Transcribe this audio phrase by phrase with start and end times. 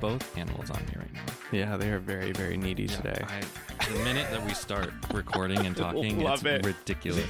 [0.00, 1.22] Both animals on me right now.
[1.52, 3.24] Yeah, they are very, very needy today.
[3.28, 3.40] I,
[3.92, 6.66] the minute that we start recording and talking, Love it's it.
[6.66, 7.24] ridiculous.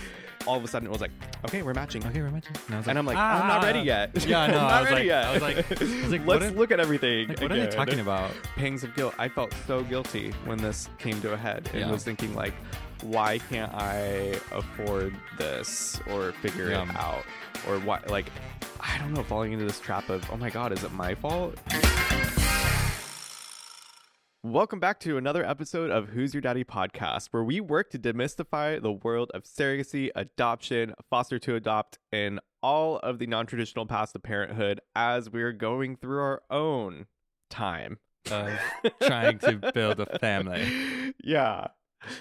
[0.46, 1.10] All of a sudden, it was like,
[1.46, 2.06] okay, we're matching.
[2.06, 2.54] Okay, we're matching.
[2.66, 4.10] And, I was And I'm like, "Ah." I'm not ready yet.
[4.26, 4.58] Yeah, know.
[4.58, 5.24] I'm I not was ready like, yet.
[5.24, 7.28] I was like, I was like, let's are- look at everything.
[7.28, 8.30] like, what are they talking about?
[8.54, 9.14] Pangs of guilt.
[9.18, 11.90] I felt so guilty when this came to a head and Yeah.
[11.90, 12.54] was thinking like,
[13.02, 16.82] why can't I afford this or figure Yeah.
[16.88, 17.24] it out
[17.68, 18.08] or what?
[18.08, 18.26] Like,
[18.78, 19.24] I don't know.
[19.24, 21.56] Falling into this trap of, oh my god, is it my fault?
[24.46, 28.80] Welcome back to another episode of Who's Your Daddy podcast, where we work to demystify
[28.80, 34.12] the world of surrogacy, adoption, foster to adopt, and all of the non traditional paths
[34.12, 37.06] to parenthood as we're going through our own
[37.50, 37.98] time.
[38.30, 38.52] Of
[39.02, 41.12] trying to build a family.
[41.24, 41.66] Yeah.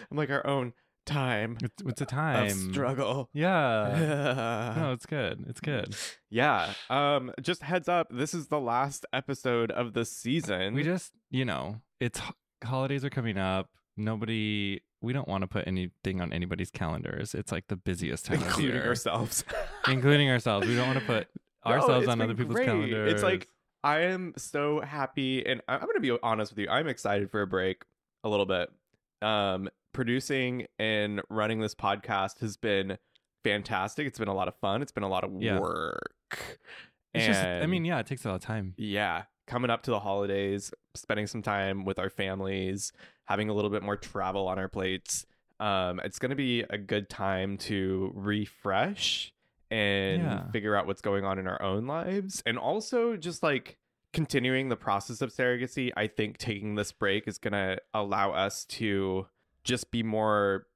[0.09, 0.73] I'm like our own
[1.05, 2.49] time It's, it's a time.
[2.49, 3.29] struggle.
[3.33, 4.73] Yeah.
[4.75, 5.45] no, it's good.
[5.47, 5.95] It's good.
[6.31, 6.73] yeah.
[6.89, 10.73] Um, just heads up, this is the last episode of the season.
[10.73, 12.21] We just, you know, it's
[12.63, 13.69] holidays are coming up.
[13.97, 17.33] Nobody, we don't want to put anything on anybody's calendars.
[17.33, 19.43] It's like the busiest time of including year, ourselves.
[19.87, 20.67] including ourselves.
[20.67, 21.27] We don't want to put
[21.65, 22.65] ourselves it's on other people's great.
[22.65, 23.13] calendars.
[23.13, 23.47] It's like
[23.83, 26.69] I am so happy, and I'm gonna be honest with you.
[26.69, 27.83] I'm excited for a break
[28.23, 28.69] a little bit.
[29.21, 32.97] Um, producing and running this podcast has been
[33.43, 34.07] fantastic.
[34.07, 34.81] It's been a lot of fun.
[34.81, 35.59] It's been a lot of Yeah.
[35.59, 36.59] work.
[37.13, 38.73] it's just, I mean, yeah, it takes a lot of time.
[38.77, 42.91] yeah, coming up to the holidays, spending some time with our families,
[43.25, 45.25] having a little bit more travel on our plates.
[45.59, 49.31] Um, it's going to be a good time to refresh
[49.71, 50.51] and Yeah.
[50.51, 52.41] figure out what's going on in our own lives.
[52.45, 53.77] And also just like
[54.13, 55.91] continuing the process of surrogacy.
[55.97, 59.27] I think taking this break is going to allow us to
[59.63, 60.67] just be more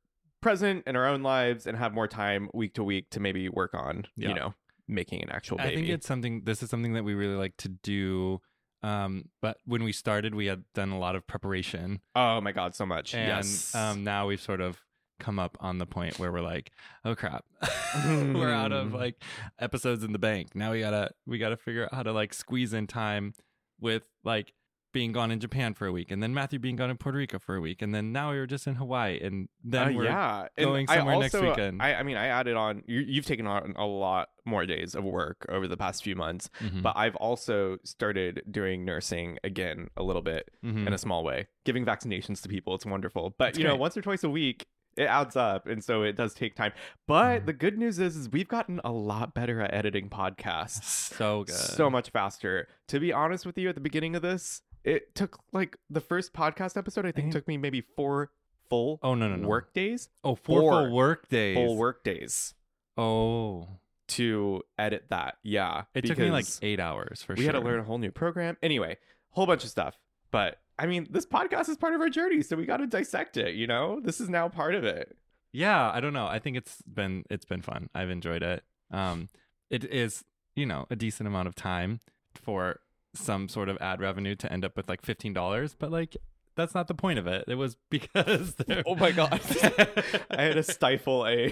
[0.41, 3.74] present in our own lives and have more time week to week to maybe work
[3.74, 4.30] on, Yeah.
[4.30, 4.53] you know,
[4.88, 5.69] making an actual baby.
[5.72, 6.41] I think it's something.
[6.46, 8.41] This is something that we really like to do.
[8.82, 12.76] Um, but when we started, we had done a lot of preparation, Oh my god,
[12.76, 13.14] so much.
[13.14, 13.76] and yes.
[13.76, 14.82] um, now we've sort of
[15.20, 16.72] come up on the point where we're like,
[17.04, 17.44] oh crap,
[18.08, 18.94] we're out of Mm.
[18.94, 19.22] like
[19.60, 20.56] episodes in the bank.
[20.56, 23.34] Now we gotta we gotta figure out how to like squeeze in time
[23.82, 24.54] with like
[24.92, 27.40] being gone in Japan for a week, and then Matthew being gone in Puerto Rico
[27.40, 30.04] for a week, and then now we were just in Hawaii, and then Uh, we're
[30.06, 31.82] yeah, And going I somewhere next weekend.
[31.82, 32.84] I, I mean, I added on.
[32.88, 36.50] You, you've taken on a lot more days of work over the past few months,
[36.60, 36.82] Mhm.
[36.82, 40.88] but I've also started doing nursing again a little bit Mhm.
[40.88, 42.74] in a small way, giving vaccinations to people.
[42.76, 44.66] It's wonderful, but That's you know, once or twice a week.
[44.98, 46.74] It adds up, and so it does take time.
[47.08, 47.46] But Mhm.
[47.46, 50.84] the good news is, is we've gotten a lot better at editing podcasts.
[50.84, 52.68] so good, so much faster.
[52.88, 56.34] To be honest with you, at the beginning of this, it took like the first
[56.34, 57.06] podcast episode.
[57.06, 58.32] I think think- took me maybe four
[58.70, 61.56] full Oh no no no work days, Oh, four Four full work days.
[61.56, 62.54] full work days
[62.98, 63.68] Oh,
[64.10, 65.38] to edit that.
[65.44, 67.54] Yeah, it took me like eight hours for we sure.
[67.54, 68.58] had to learn a whole new program.
[68.62, 68.98] Anyway,
[69.32, 69.98] whole bunch of stuff.
[70.32, 73.38] But I mean, this podcast is part of our journey, so we got to dissect
[73.38, 73.56] it.
[73.56, 75.16] You know, this is now part of it.
[75.52, 76.28] Yeah, I don't know.
[76.28, 77.90] I think it's been it's been fun.
[77.96, 78.64] I've enjoyed it.
[78.92, 79.30] Um,
[79.70, 80.24] it is
[80.56, 82.02] you know a decent amount of time
[82.36, 82.80] for
[83.16, 86.16] some sort of ad revenue to end up with like fifteen dollars, but like
[86.56, 87.45] that's not the point of it.
[87.48, 89.34] It was because there- Oh my god,
[90.31, 91.51] I had to stifle a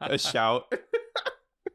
[0.00, 0.72] a shout.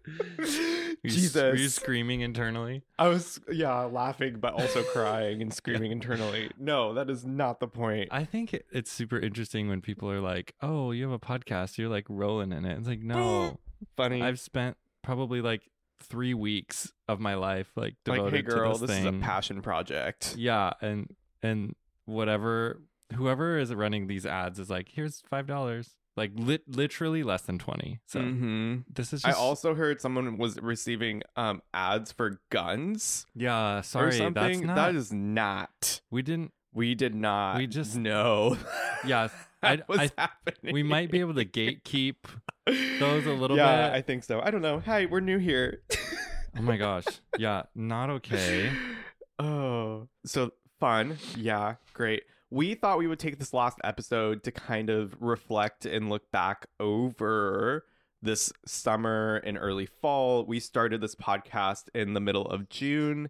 [0.05, 2.83] Were Jesus, were you screaming internally?
[2.99, 6.49] I was yeah laughing, but also crying and screaming internally.
[6.57, 8.09] No, that is not the point.
[8.11, 11.77] I think it's super interesting when people are like, "Oh, you have a podcast.
[11.77, 13.59] You're like rolling in it." It's like, no,
[13.95, 14.21] Funny.
[14.21, 15.69] I've spent probably like
[16.03, 19.13] three weeks of my life like like, devoted hey girl, to this, this, is a
[19.13, 20.35] passion project.
[20.37, 22.81] Yeah, and and whatever
[23.15, 25.89] whoever is running these ads is like, here's five dollars.
[26.15, 28.83] like lit- literally less than 20 so Mhm.
[28.93, 34.11] this is I also heard someone was receiving um ads for guns yeah sorry, or
[34.11, 34.33] something.
[34.33, 36.01] that's not That is not.
[36.11, 37.57] we didn't We did not.
[37.57, 38.57] We just- know.
[39.05, 39.27] yeah
[39.63, 40.73] I, was I happening.
[40.73, 42.15] we might be able to gatekeep
[42.99, 43.63] those a little bit.
[43.63, 43.95] yeah, bit.
[43.95, 44.41] I think so.
[44.41, 44.79] I don't know.
[44.85, 45.81] Hi, we're new here.
[46.55, 47.05] oh my gosh
[47.39, 48.71] yeah not okay
[49.39, 51.17] Oh, so fun.
[51.35, 52.23] Yeah, great.
[52.51, 56.67] We thought we would take this last episode to kind of reflect and look back
[56.79, 57.83] over
[58.21, 60.45] this summer and early fall.
[60.45, 63.29] We started this podcast in the middle of June.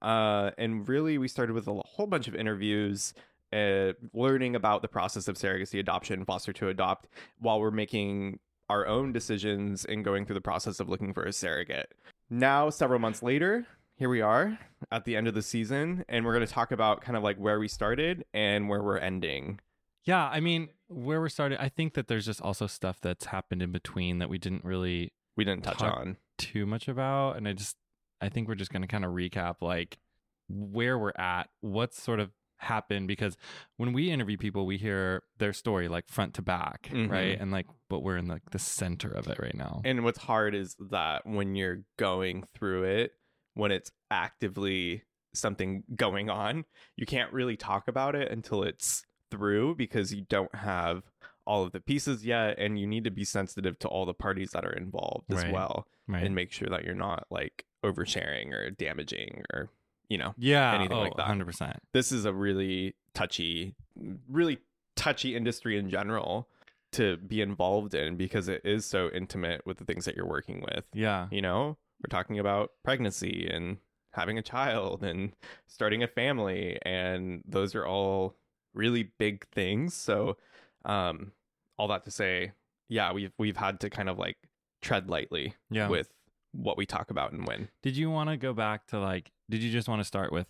[0.00, 3.12] Uh, and really, we started with a whole bunch of interviews,
[3.52, 7.08] uh, learning about the process of surrogacy adoption, foster to adopt,
[7.38, 8.38] while we're making
[8.68, 11.92] our own decisions and going through the process of looking for a surrogate.
[12.30, 13.66] Now, several months later,
[13.96, 14.58] here we are
[14.90, 17.36] at the end of the season, and we're going to talk about kind of like
[17.36, 19.60] where we started and where we're ending.
[20.04, 23.62] yeah i mean where we're starting i think that there's just also stuff that's happened
[23.62, 26.16] in between that we didn't really We didn't touch on.
[26.38, 27.76] too much about and i just
[28.20, 29.98] i think we're just going to kind of recap like
[30.48, 32.30] where we're at what's sort of
[32.62, 33.36] happened because
[33.76, 37.10] when we interview people we hear their story like front to back Mhm.
[37.10, 40.18] right and like but we're in like the center of it right now And what's
[40.18, 43.12] hard is that when you're going through it,
[43.54, 45.02] when it's actively
[45.34, 46.64] something going on,
[46.96, 51.02] you can't really talk about it until it's through because you don't have
[51.46, 54.50] all of the pieces yet and you need to be sensitive to all the parties
[54.52, 55.52] that are involved as Right.
[55.52, 59.70] well right and make sure that you're not like oversharing or damaging or
[60.12, 60.74] you know yeah.
[60.74, 61.26] anything oh, like that.
[61.26, 63.74] 100% this is a really touchy
[64.28, 64.58] really
[64.94, 66.48] touchy industry in general
[66.92, 70.60] to be involved in because it is so intimate with the things that you're working
[70.60, 70.84] with.
[70.92, 71.28] Yeah.
[71.30, 73.78] You know we're talking about pregnancy and
[74.12, 75.32] having a child and
[75.66, 78.36] starting a family and those are all
[78.74, 79.94] really big things.
[79.94, 80.36] So
[80.84, 81.32] um
[81.78, 82.52] all that to say
[82.90, 84.36] yeah we've we've had to kind of like
[84.82, 85.88] tread lightly yeah.
[85.88, 86.12] with
[86.52, 89.62] what we talk about and when Did you want to go back to like did
[89.62, 90.46] you just want to start with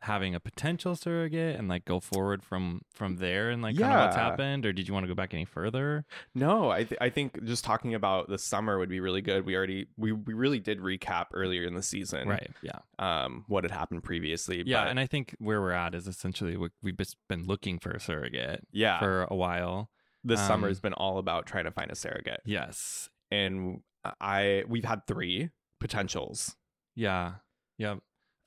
[0.00, 4.00] having a potential surrogate and like go forward from from there and like kind of
[4.00, 6.04] what's happened or did you want to go back any further?
[6.34, 9.46] No, I th- I think just talking about the summer would be really good.
[9.46, 12.50] We already we we really did recap earlier in the season, Right.
[12.60, 12.80] Yeah.
[12.98, 14.62] Um, what had happened previously.
[14.66, 17.78] Yeah, but and I think where we're at is essentially we- we've just been looking
[17.78, 19.88] for a surrogate yeah, for a while.
[20.22, 23.08] this summer um, has been all about trying to find a surrogate, Yes.
[23.30, 23.80] and
[24.20, 26.56] I we've had three potentials.
[26.94, 27.34] Yeah.
[27.78, 27.98] Yep.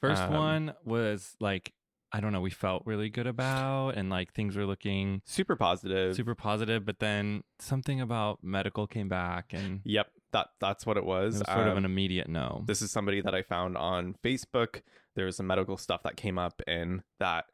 [0.02, 1.74] First Um, one was like
[2.12, 6.16] I don't know, we felt really good about and like things were looking Super positive.
[6.16, 11.02] super positive, but then something about medical came back and Yep, that that's what it
[11.02, 11.40] it was.
[11.40, 12.64] was sort of Um, an immediate no.
[12.66, 14.82] This is somebody that I found on Facebook.
[15.16, 17.46] There was some medical stuff that came up and that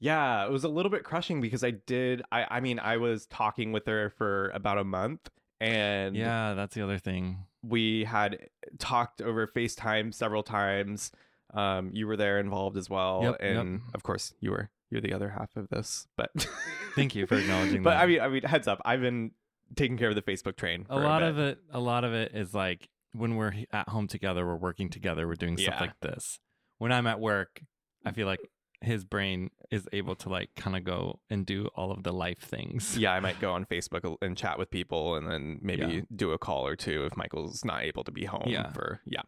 [0.00, 3.26] yeah, it was a little bit crushing because I did I I mean, I was
[3.26, 5.28] talking with her for about a month
[5.60, 7.44] and yeah, that's the other thing.
[7.62, 8.38] We had
[8.78, 11.12] talked over FaceTime several times.
[11.52, 13.56] Um you were there involved as well Yep, yep.
[13.56, 16.30] and of course you were you're the other half of this, but
[16.96, 18.02] Thank you for acknowledging But that.
[18.02, 19.32] I mean I mean heads up, I've been
[19.76, 20.86] taking care of the Facebook train.
[20.90, 21.28] a lot bit.
[21.28, 24.88] of it a lot of it is like when we're at home together we're working
[24.90, 25.80] together we're doing stuff Yeah.
[25.80, 26.38] like this
[26.78, 27.60] when i'm at work
[28.04, 28.38] i feel like
[28.82, 32.38] his brain is able to like kind of go and do all of the life
[32.40, 36.00] things yeah, I might go on Facebook and chat with people and then maybe Yeah.
[36.16, 38.70] do a call or two if Michael's not able to be home Yeah.
[38.72, 39.22] for yeah.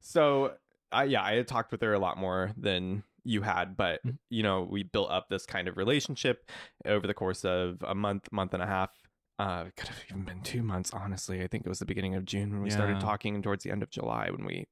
[0.00, 0.54] So,
[0.92, 4.18] I yeah, I had talked with her a lot more than you had, but Mhm.
[4.30, 6.48] you know, we built up this kind of relationship
[6.84, 8.90] over the course of a month, month and a half.
[9.38, 11.42] Uh, it could have even been two months, honestly.
[11.42, 13.70] I think it was the beginning of June when we started talking, and towards the
[13.72, 14.66] end of July when we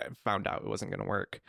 [0.00, 1.40] uh, found out it wasn't going to work.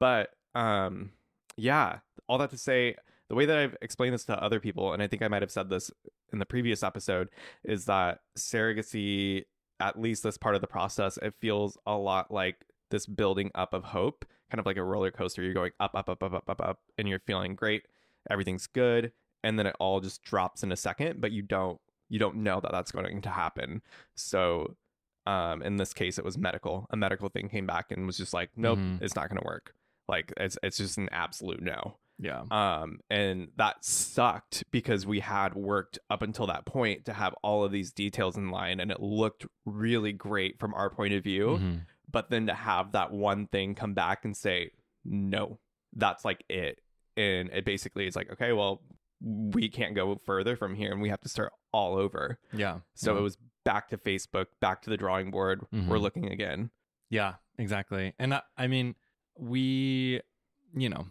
[0.00, 1.10] But um,
[1.58, 1.98] yeah,
[2.28, 2.94] all that to say,
[3.28, 5.50] the way that I've explained this to other people, and I think I might have
[5.50, 5.90] said this
[6.32, 7.28] in the previous episode,
[7.64, 9.44] is that surrogacy,
[9.80, 13.74] at least this part of the process, it feels a lot like this building up
[13.74, 15.42] of hope, kind of like a roller coaster.
[15.42, 17.86] You're going up, up, up, up, up, up, up, and you're feeling great,
[18.30, 19.12] everything's good,
[19.44, 21.78] and then it all just drops in a second, but you don't
[22.10, 23.82] you don't know that that's going to happen.
[24.14, 24.76] So,
[25.26, 26.86] um, in this case, it was medical.
[26.88, 29.02] A medical thing came back and was just like, nope, Mhm.
[29.02, 29.74] it's not going to work.
[30.08, 31.98] Like it's it's just an absolute no.
[32.18, 37.34] yeah Um, and that sucked because we had worked up until that point to have
[37.42, 41.22] all of these details in line, and it looked really great from our point of
[41.22, 41.58] view.
[41.60, 41.80] Mhm.
[42.10, 44.70] But then to have that one thing come back and say,
[45.04, 45.58] no,
[45.94, 46.80] that's like it,
[47.16, 48.82] and it basically is like, okay, well,
[49.20, 52.38] we can't go further from here, and we have to start all over.
[52.52, 53.18] yeah So yeah.
[53.18, 55.66] it was back to Facebook, back to the drawing board.
[55.70, 56.00] We're Mhm.
[56.00, 56.70] looking again.
[57.10, 58.14] Yeah, exactly.
[58.18, 58.94] And I, I mean,
[59.38, 60.20] we,
[60.74, 61.06] you know,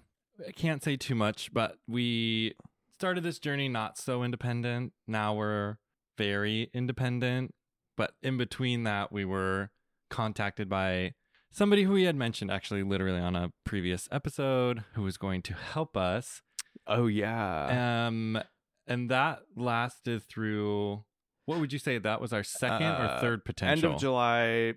[0.46, 2.56] I can't say too much, but we
[3.00, 4.94] started this journey not so independent.
[5.08, 5.78] Now we're
[6.18, 7.54] very independent.
[7.96, 9.72] But in between that, we were
[10.10, 11.14] contacted by
[11.52, 15.54] somebody who we had mentioned actually literally on a previous episode who was going to
[15.54, 16.42] help us.
[16.86, 18.08] Oh yeah.
[18.08, 18.40] Um,
[18.86, 21.04] and that lasted through
[21.46, 23.90] what would you say that was our second or third potential?
[23.90, 24.74] End of July,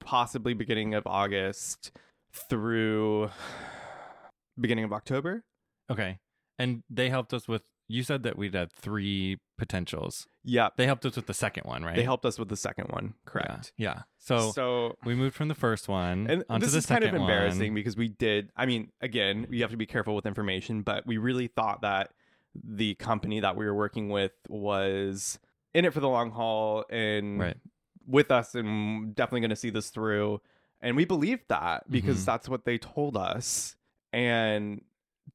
[0.00, 1.92] possibly beginning of August
[2.34, 3.30] through
[4.60, 5.44] beginning of October.
[5.90, 6.18] Okay.
[6.58, 10.26] And they helped us with you said that we'd had three potentials.
[10.42, 10.70] Yeah.
[10.76, 11.94] They helped us with the second one, right?
[11.94, 13.14] They helped us with the second one.
[13.26, 13.72] Correct.
[13.76, 14.02] Yeah.
[14.18, 17.12] So, so we moved from the first one and onto this the is kind of
[17.14, 17.74] embarrassing one.
[17.74, 21.18] because we did i mean again you have to be careful with information but we
[21.18, 22.08] really thought that
[22.54, 25.38] the company that we were working with was
[25.74, 27.56] in it for the long haul and Right.
[28.06, 30.40] with us and definitely going to see this through
[30.84, 32.26] and we believed that because Mhm.
[32.26, 33.74] that's what they told us
[34.12, 34.82] and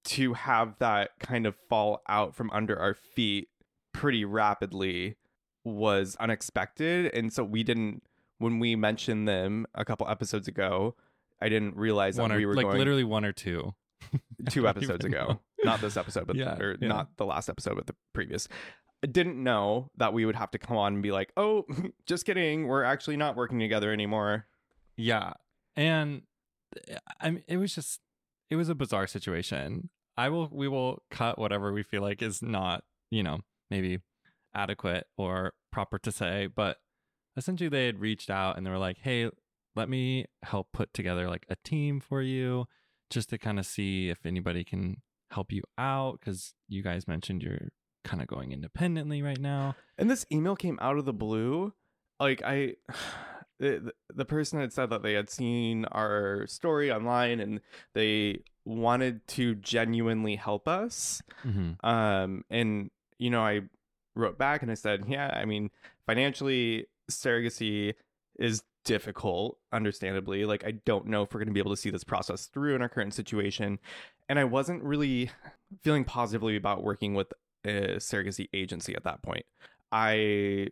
[0.06, 3.50] to have that kind of fall out from under our feet
[3.94, 5.18] pretty rapidly
[5.66, 8.04] was unexpected and so we didn't
[8.38, 10.96] when we mentioned them a couple episodes ago
[11.42, 13.74] i didn't realize One that or we were like going literally one or two.
[14.50, 15.42] two episodes ago know.
[15.66, 16.88] not this episode but Yeah, or yeah.
[16.88, 18.48] not the last episode but the previous
[19.04, 21.66] I didn't know that we would have to come on and be like oh
[22.06, 24.46] just kidding we're actually not working together anymore
[25.00, 25.34] Yeah.
[25.76, 26.24] And
[26.88, 28.02] eh, I mean it was just
[28.50, 29.90] it was a bizarre situation.
[30.18, 33.40] I will we will cut whatever we feel like is not, you know,
[33.72, 34.00] maybe
[34.54, 36.78] adequate or proper to say, but
[37.38, 39.30] essentially they had reached out and they were like, "Hey,
[39.76, 42.66] let me help put together like a team for you
[43.10, 44.98] just to kind of see if anybody can
[45.32, 47.70] help you out cuz you guys mentioned you're
[48.04, 51.74] kind of going independently right now." And this email came out of the blue.
[52.20, 52.76] Like I
[53.60, 57.62] the, the person had said that they had seen our story online and
[57.94, 61.22] they wanted to genuinely help us.
[61.46, 61.84] Mhm.
[61.84, 63.62] Um and you know, I
[64.16, 65.72] wrote back and I said, "Yeah, I mean,
[66.06, 67.96] financially surrogacy
[68.38, 70.46] is difficult, understandably.
[70.46, 72.76] Like I don't know if we're going to be able to see this process through
[72.76, 73.80] in our current situation."
[74.30, 75.32] And I wasn't really
[75.84, 77.34] feeling positively about working with
[77.66, 79.46] a surrogacy agency at that point.
[79.92, 80.68] I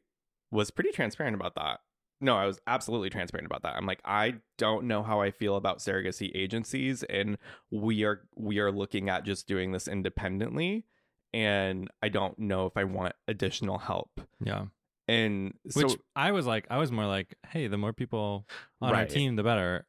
[0.52, 1.82] was pretty transparent about that.
[2.20, 3.76] No, I was absolutely transparent about that.
[3.76, 7.38] I'm like, I don't know how I feel about surrogacy agencies, and
[7.72, 10.86] we are we are looking at just doing this independently,
[11.34, 14.22] and I don't know if I want additional help.
[14.44, 14.66] Yeah.
[15.08, 18.48] And so, Which I was like I was more like, "Hey, the more people
[18.82, 19.86] on our team the better."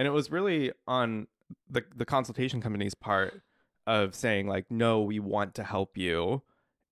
[0.00, 1.26] and it was really on
[1.68, 3.42] the the consultation company's part
[3.86, 6.42] of saying like, no, we want to help you,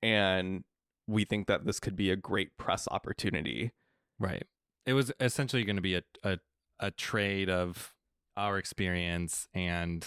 [0.02, 0.62] and
[1.06, 3.72] we think that this could be a great press opportunity.
[4.18, 4.44] Right.
[4.88, 6.38] It was essentially going to be a, a
[6.80, 7.94] a trade of
[8.36, 10.06] our experience and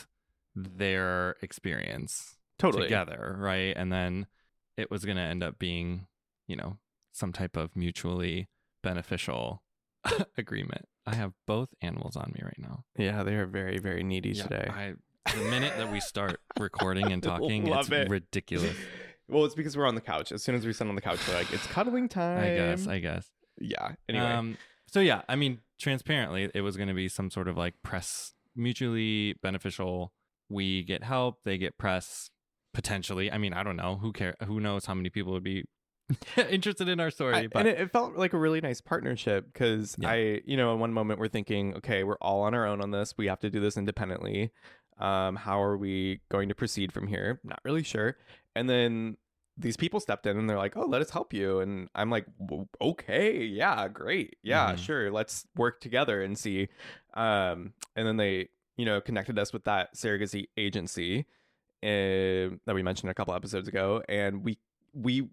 [0.55, 2.83] their experience Totally.
[2.83, 3.73] together, right?
[3.75, 4.27] And then
[4.77, 6.07] it was going to end up being,
[6.47, 6.77] you know,
[7.11, 8.47] some type of mutually
[8.81, 9.63] beneficial
[10.38, 10.85] agreement.
[11.05, 12.85] I have both animals on me right now.
[12.97, 14.67] Yeah, they are very very needy Yeah, today.
[14.69, 14.93] I
[15.35, 18.09] the minute that we start recording and talking, it's it.
[18.09, 18.75] ridiculous.
[19.27, 20.33] Well, it's because we're on the couch.
[20.33, 22.38] As soon as we sit on the couch, we're like, it's cuddling time.
[22.39, 22.85] I guess.
[22.85, 23.25] I guess.
[23.61, 23.93] yeah.
[24.09, 24.57] Anyway, Um,
[24.91, 28.33] so yeah, I mean, transparently, it was going to be some sort of like press
[28.55, 30.13] mutually beneficial.
[30.50, 32.29] We get help, they get press
[32.74, 33.31] potentially.
[33.31, 33.98] I mean, I don't know.
[34.01, 34.36] Who care?
[34.45, 35.65] Who knows how many people would be
[36.50, 37.36] interested in our story?
[37.36, 40.10] I- but and it, it felt like a really nice partnership because Yeah.
[40.10, 42.91] I, you know, in one moment we're thinking, okay, we're all on our own on
[42.91, 43.13] this.
[43.17, 44.51] We have to do this independently.
[45.00, 47.39] Um, how are we going to proceed from here?
[47.43, 48.17] Not really sure.
[48.55, 49.17] And then
[49.58, 51.60] these people stepped in and they're like, oh, let us help you.
[51.60, 52.25] And I'm like,
[52.81, 54.38] okay, yeah, great.
[54.43, 54.77] Yeah, Mhm.
[54.77, 55.12] sure.
[55.12, 56.70] Let's work together and see.
[57.13, 61.25] Um, and then they, you know, connected us with that surrogacy agency
[61.84, 64.01] uh, that we mentioned a couple episodes ago.
[64.08, 64.58] And we,
[64.93, 65.29] we,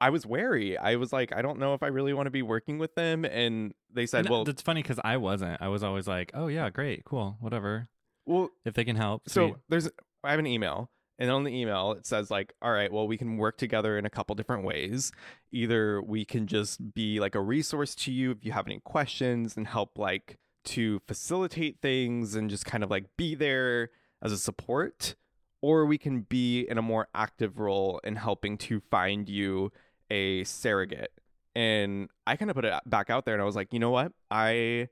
[0.00, 0.76] I was wary.
[0.76, 3.24] I was like, I don't know if I really want to be working with them.
[3.24, 5.62] And they said, and well, it's funny because I wasn't.
[5.62, 7.88] I was always like, oh yeah, great, cool, whatever.
[8.26, 9.56] well, If they can help, so sweet.
[9.68, 9.88] there's
[10.24, 13.16] I have an email and on the email it says like all right well we
[13.16, 15.12] can work together in a couple different ways
[15.52, 19.56] either we can just be like a resource to you if you have any questions
[19.56, 23.90] and help like to facilitate things and just kind of like be there
[24.22, 25.14] as a support
[25.60, 29.70] or we can be in a more active role in helping to find you
[30.10, 31.12] a surrogate
[31.54, 33.90] and i kind of put it back out there and i was like you know
[33.90, 34.88] what i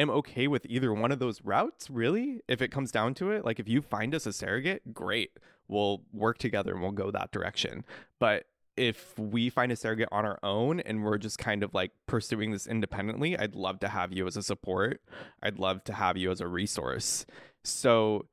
[0.00, 2.40] am okay with either one of those routes, really.
[2.48, 5.32] If it comes down to it, like if you find us a surrogate, great.
[5.70, 7.84] We'll work together and we'll go that direction.
[8.18, 8.44] But
[8.76, 12.50] if we find a surrogate on our own and we're just kind of like pursuing
[12.50, 15.00] this independently, I'd love to have you as a support.
[15.42, 17.26] I'd love to have you as a resource.
[17.64, 18.26] So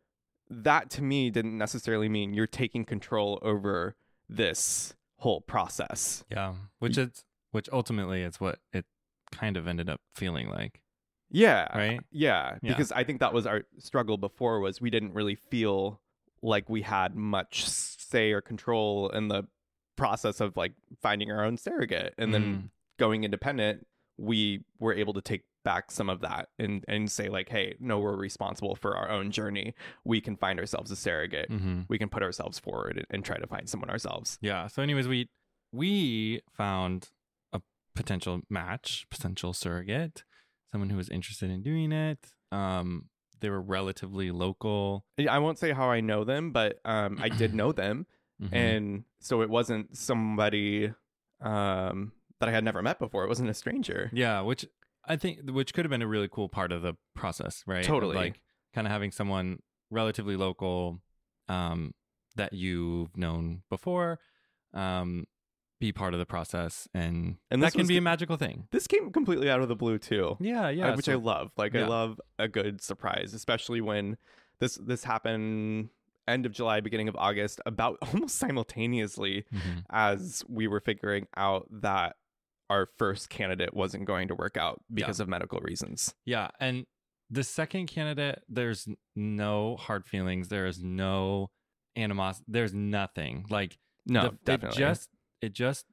[0.49, 3.95] that to me didn't necessarily mean you're taking control over
[4.29, 6.23] this whole process.
[6.31, 8.85] yeah, which is which ultimately is what it
[9.31, 10.81] kind of ended up feeling like.
[11.29, 11.75] Yeah.
[11.77, 11.99] Right?
[12.11, 12.71] Yeah, Yeah.
[12.71, 15.99] because I think that was our struggle before was we didn't really feel
[16.41, 19.43] like we had much say or control in the
[19.95, 22.69] process of like finding our own surrogate and then Mm.
[22.99, 23.85] going independent
[24.17, 27.99] we were able to take back some of that and and say like hey no
[27.99, 29.73] we're responsible for our own journey
[30.05, 33.37] we can find ourselves a surrogate hmm we can put ourselves forward and, and try
[33.37, 34.67] to find someone ourselves Yeah.
[34.67, 35.29] So, anyways, we
[35.73, 37.09] we found
[37.51, 37.61] a
[37.95, 40.23] potential match, potential surrogate,
[40.71, 42.19] someone who was interested in doing it.
[42.51, 45.05] Um, they were relatively local.
[45.29, 48.05] i won't say how i know them but um i did know them
[48.41, 48.53] Mhm.
[48.53, 50.93] and so it wasn't somebody
[51.41, 53.23] um that I had never met before.
[53.23, 54.11] It wasn't a stranger.
[54.13, 54.63] yeah, which
[55.03, 57.83] I think, which could have been a really cool part of the process, right?
[57.83, 58.15] Totally.
[58.15, 58.41] like
[58.75, 61.01] kind of having someone relatively local,
[61.49, 61.95] um,
[62.35, 64.19] that you've known before,
[64.75, 65.25] um,
[65.79, 68.67] be part of the process, and, And that can be a magical thing.
[68.71, 70.37] This came completely out of the blue too.
[70.39, 71.51] Yeah, uh, yeah, which so- I love.
[71.57, 74.17] Like I love a good surprise, especially when
[74.59, 75.89] this this happened
[76.27, 79.83] end of July, beginning of August, about almost simultaneously Mhm.
[79.89, 82.15] as we were figuring out that
[82.69, 86.13] our first candidate wasn't going to work out because of medical reasons.
[86.25, 86.85] Yeah, and
[87.29, 90.47] the second candidate, there's no hard feelings.
[90.49, 91.49] There is no
[91.95, 92.45] animosity.
[92.49, 93.45] There's nothing.
[93.49, 94.83] Like No, the- definitely.
[94.83, 95.09] It just
[95.41, 95.85] it just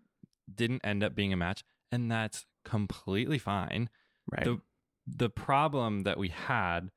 [0.52, 3.90] didn't end up being a match, and that's completely fine.
[4.30, 4.44] right.
[4.44, 4.58] The
[5.06, 6.90] the problem that we had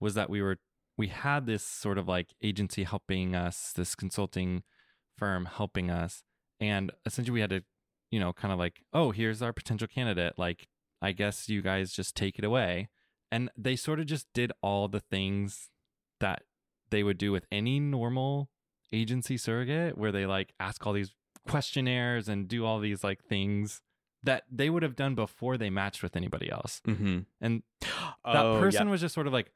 [0.00, 0.56] was that we were
[0.96, 4.62] we had this sort of like agency helping us, this consulting
[5.16, 6.22] firm helping us,
[6.60, 7.62] and essentially we had to,
[8.10, 10.34] you know, kind of like, oh, here's our potential candidate.
[10.36, 10.68] Like,
[11.00, 12.88] I guess you guys just take it away.
[13.32, 15.70] And they sort of just did all the things
[16.18, 16.42] that
[16.90, 18.50] they would do with any normal
[18.92, 21.14] agency surrogate, where they like ask all these
[21.48, 23.82] questionnaires and do all these like things
[24.22, 26.80] that they would have done before they matched with anybody else.
[26.86, 27.20] mm-hmm.
[27.40, 29.50] And that Oh, person was just sort of like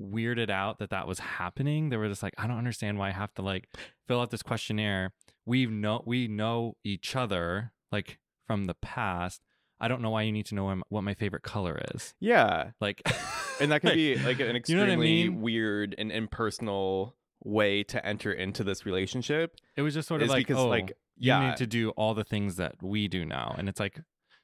[0.00, 1.88] weirded out that that was happening.
[1.90, 3.68] They were just like, I don't understand why I have to like
[4.08, 5.12] fill out this questionnaire.
[5.44, 9.42] We know we know each other like from the past.
[9.78, 12.14] I don't know why you need to know what- my favorite color is.
[12.18, 12.70] yeah.
[12.80, 13.02] Like,
[13.60, 15.40] and that can be like an You know I extremely mean?
[15.42, 20.46] weird and impersonal way to enter into this relationship it was just sort of like,
[20.46, 23.54] because oh, like you yeah need to do all the things that we do now,
[23.58, 24.00] and it's like,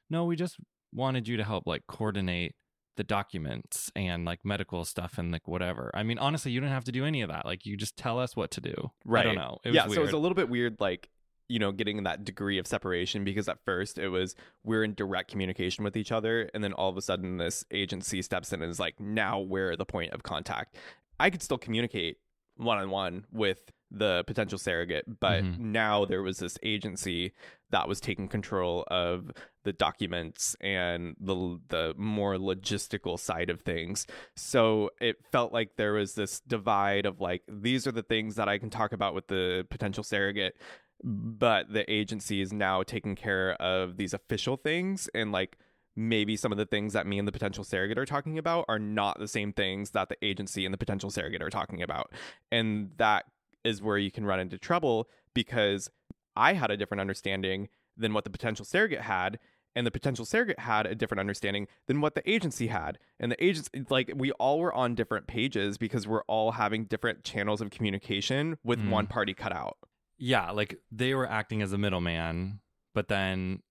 [0.09, 0.57] no, we just
[0.93, 2.55] wanted you to help like coordinate
[2.95, 5.89] the documents and like medical stuff and like whatever.
[5.93, 7.45] I mean, honestly, you don't have to do any of that.
[7.45, 8.91] Like, you just tell us what to do.
[9.03, 9.21] Right.
[9.21, 9.57] I don't know.
[9.63, 9.95] It was yeah weird.
[9.95, 11.09] so it's a little bit weird like
[11.49, 15.29] you know getting that degree of separation because at first it was we're in direct
[15.29, 18.71] communication with each other and then all of a sudden this agency steps in and
[18.71, 20.77] is like now we're the point of contact
[21.19, 22.17] i could still communicate
[22.55, 25.59] one-on-one with the potential surrogate but Mhm.
[25.59, 27.31] now there was this agency
[27.69, 29.31] that was taking control of
[29.63, 35.93] the documents and the the more logistical side of things so it felt like there
[35.93, 39.27] was this divide of like these are the things that I can talk about with
[39.27, 40.57] the potential surrogate
[41.03, 45.57] but the agency is now taking care of these official things and like
[45.95, 48.79] maybe some of the things that me and the potential surrogate are talking about are
[48.79, 52.11] not the same things that the agency and the potential surrogate are talking about
[52.51, 53.25] and that
[53.63, 55.89] is where you can run into trouble because
[56.35, 59.39] I had a different understanding than what the potential surrogate had
[59.75, 63.43] and the potential surrogate had a different understanding than what the agency had and the
[63.43, 67.69] agency like we all were on different pages because we're all having different channels of
[67.71, 68.89] communication with Mm.
[68.89, 69.77] one party cut out
[70.17, 72.59] yeah, like they were acting as a middleman,
[72.93, 73.61] but then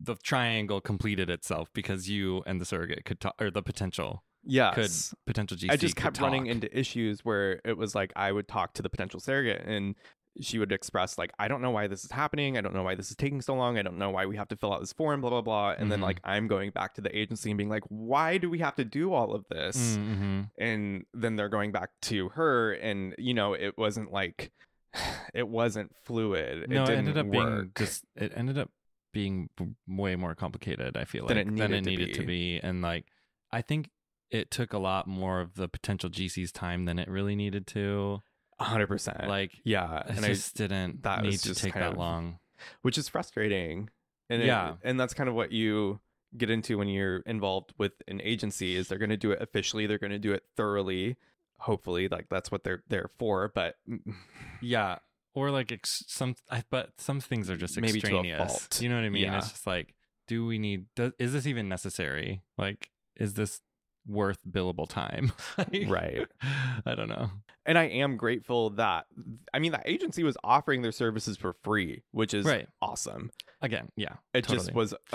[0.00, 5.10] the triangle completed itself because you and the surrogate could talk, or the potential yes
[5.10, 5.70] could potential GC.
[5.70, 8.88] I just kept running into issues where it was like I would talk to the
[8.88, 9.94] potential surrogate and
[10.38, 12.58] she would express like I don't know why this is happening.
[12.58, 13.78] I don't know why this is taking so long.
[13.78, 15.74] I don't know why we have to fill out this form, blah blah blah.
[15.78, 16.02] And then Mhm.
[16.02, 18.84] like I'm going back to the agency and being like, why do we have to
[18.84, 19.96] do all of this?
[19.96, 20.42] Mm-hmm.
[20.58, 24.52] And then they're going back to her, and you know it wasn't like
[25.34, 26.68] it wasn't fluid.
[26.68, 27.32] No, it it, ended up work.
[27.32, 28.04] being just.
[28.14, 28.70] It ended up
[29.14, 29.48] being
[29.88, 30.98] way more complicated.
[30.98, 32.58] I feel like Than it than it needed to needed to be.
[32.58, 33.06] be, and like
[33.50, 33.88] I think
[34.30, 38.22] it took a lot more of the potential GC's time than it really needed to.
[38.58, 39.28] hundred percent.
[39.28, 42.38] Like yeah, it and I just didn't that need to take that of- long.
[42.82, 43.90] which is frustrating.
[44.30, 44.74] And it- Yeah.
[44.82, 46.00] and that's kind of what you
[46.36, 49.86] get into when you're involved with an agency is they're going to do it officially,
[49.86, 51.16] they're going to do it thoroughly.
[51.60, 53.76] Hopefully, like that's what they're there for, but
[54.60, 54.98] Yeah,
[55.34, 58.38] or like ex- some, I, but some things are just Maybe to a extraneous.
[58.52, 58.80] fault.
[58.82, 59.22] You know what I mean?
[59.24, 59.38] Yeah.
[59.38, 59.94] It's just like,
[60.26, 60.86] do we need?
[60.94, 62.42] Does, is this even necessary?
[62.58, 63.60] Like, is this
[64.06, 65.32] worth billable time.
[65.58, 66.26] Like, Right.
[66.84, 67.30] I don't know.
[67.64, 69.06] And I am grateful that
[69.52, 72.68] I mean the agency was offering their services for free, which is Right.
[72.80, 73.30] awesome.
[73.62, 74.14] Again, yeah.
[74.34, 74.94] It just was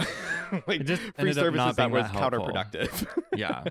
[0.67, 3.07] like It just free services that was that counterproductive.
[3.35, 3.63] Yeah.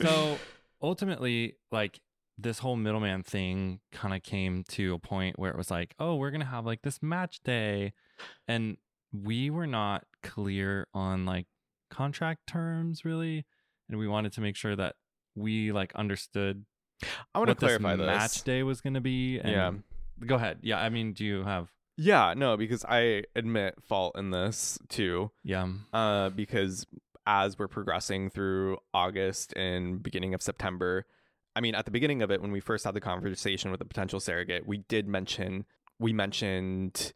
[0.00, 0.38] So
[0.80, 2.00] ultimately, like
[2.38, 6.16] this whole middleman thing kind of came to a point where it was like, oh,
[6.16, 7.92] we're gonna have like this match day,
[8.48, 8.76] and
[9.12, 11.46] we were not clear on like
[11.90, 13.44] contract terms really,
[13.92, 14.96] and we wanted to make sure that
[15.34, 16.64] we like understood
[17.34, 18.06] I want to clarify this.
[18.06, 19.38] match day was gonna be.
[19.38, 19.72] And Yeah.
[20.26, 20.58] Go ahead.
[20.62, 20.80] Yeah.
[20.80, 21.68] I mean, do you have?
[21.96, 25.30] Yeah, no, because I admit fault in this too.
[25.44, 25.68] Yeah.
[25.92, 26.86] Uh, because
[27.26, 31.06] as we're progressing through August and beginning of September,
[31.54, 33.84] I mean, at the beginning of it, when we first had the conversation with the
[33.84, 35.64] potential surrogate, we did mention
[35.98, 37.12] we mentioned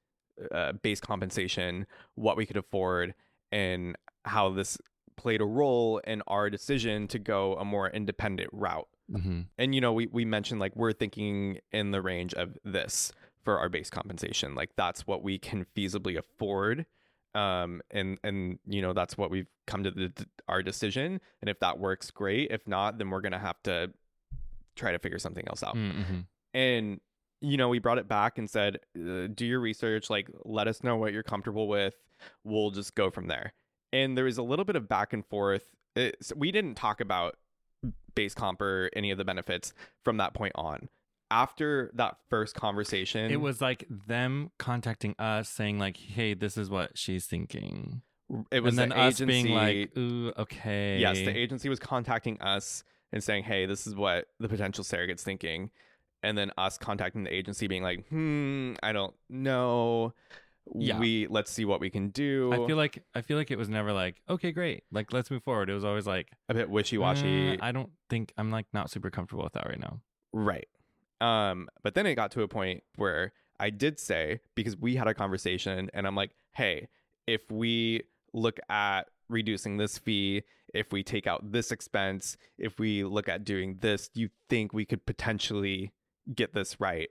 [0.52, 3.14] uh, base compensation, what we could afford,
[3.50, 4.78] and how this
[5.16, 8.88] played a role in our decision to go a more independent route.
[9.10, 13.12] hmm And you know, we we mentioned like we're thinking in the range of this
[13.42, 14.54] for our base compensation.
[14.54, 16.86] Like that's what we can feasibly afford.
[17.34, 20.12] Um and and you know, that's what we've come to the,
[20.48, 22.50] our decision and if that works great.
[22.50, 23.92] If not, then we're going to have to
[24.76, 25.74] try to figure something else out.
[25.74, 26.20] Mm-hmm.
[26.54, 27.00] And
[27.40, 30.82] you know, we brought it back and said, uh, do your research, like let us
[30.82, 31.94] know what you're comfortable with.
[32.44, 33.52] We'll just go from there.
[33.92, 35.64] And there was a little bit of back and forth.
[35.94, 37.36] It's, we didn't talk about
[38.14, 39.72] base comp or any of the benefits
[40.04, 40.88] from that point on.
[41.30, 46.70] After that first conversation, It was like them contacting us saying like, "Hey, this is
[46.70, 48.02] what she's thinking,"
[48.52, 51.80] it was and then the us agency, being like, "Ooh, okay." yes, the agency was
[51.80, 55.70] contacting us and saying, hey, this is what the potential surrogate's thinking.
[56.22, 60.12] And then us contacting the agency being like, hmm, I don't know.
[60.74, 60.98] Yeah.
[60.98, 62.52] We let's see what we can do.
[62.52, 65.44] I feel like I feel like it was never like, "Okay, great, like let's move
[65.44, 67.52] forward." It was always like, a bit wishy-washy.
[67.52, 70.00] "Uh, I don't think I'm like not super comfortable with that right now.
[70.32, 70.68] Right.
[71.20, 75.06] Um, but then it got to a point where I did say, because we had
[75.06, 76.88] a conversation, and I'm like, hey,
[77.26, 78.02] if we
[78.32, 80.42] look at reducing this fee,
[80.74, 84.72] if we take out this expense, if we look at doing this, do you think
[84.72, 85.92] we could potentially
[86.34, 87.08] get this right?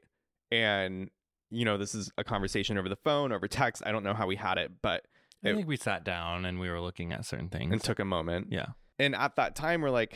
[0.52, 1.10] And,
[1.50, 3.84] you know, this is a conversation over the phone, over text.
[3.86, 5.06] I don't know how we had it, but
[5.44, 7.74] I think we sat down and we were looking at certain things.
[7.74, 8.48] it took a moment.
[8.50, 8.68] yeah.
[8.98, 10.16] And at that time, we're like,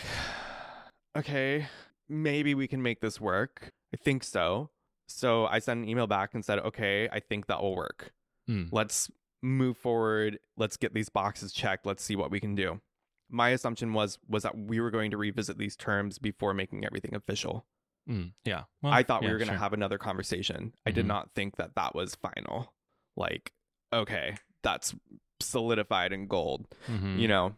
[1.18, 1.68] okay,
[2.08, 3.72] maybe we can make this work.
[3.94, 4.70] I think so.
[5.08, 8.14] So I sent an email back and said, okay, I think that will work.
[8.50, 8.70] Mm.
[8.72, 9.10] Let's
[9.42, 10.40] move forward.
[10.58, 11.86] Let's get these boxes checked.
[11.86, 12.82] Let's see what we can do.
[13.30, 17.14] My assumption was was that we were going to revisit these terms before making everything
[17.14, 17.66] official.
[18.10, 18.34] Mm.
[18.46, 18.64] Yeah.
[18.82, 19.60] Well, I thought we were going to sure.
[19.60, 20.74] have another conversation.
[20.86, 21.10] I did Mhm.
[21.10, 22.74] not think that that was final.
[23.16, 23.54] Like,
[23.94, 24.96] okay, that's
[25.42, 27.18] solidified in gold Mhm.
[27.20, 27.56] you know,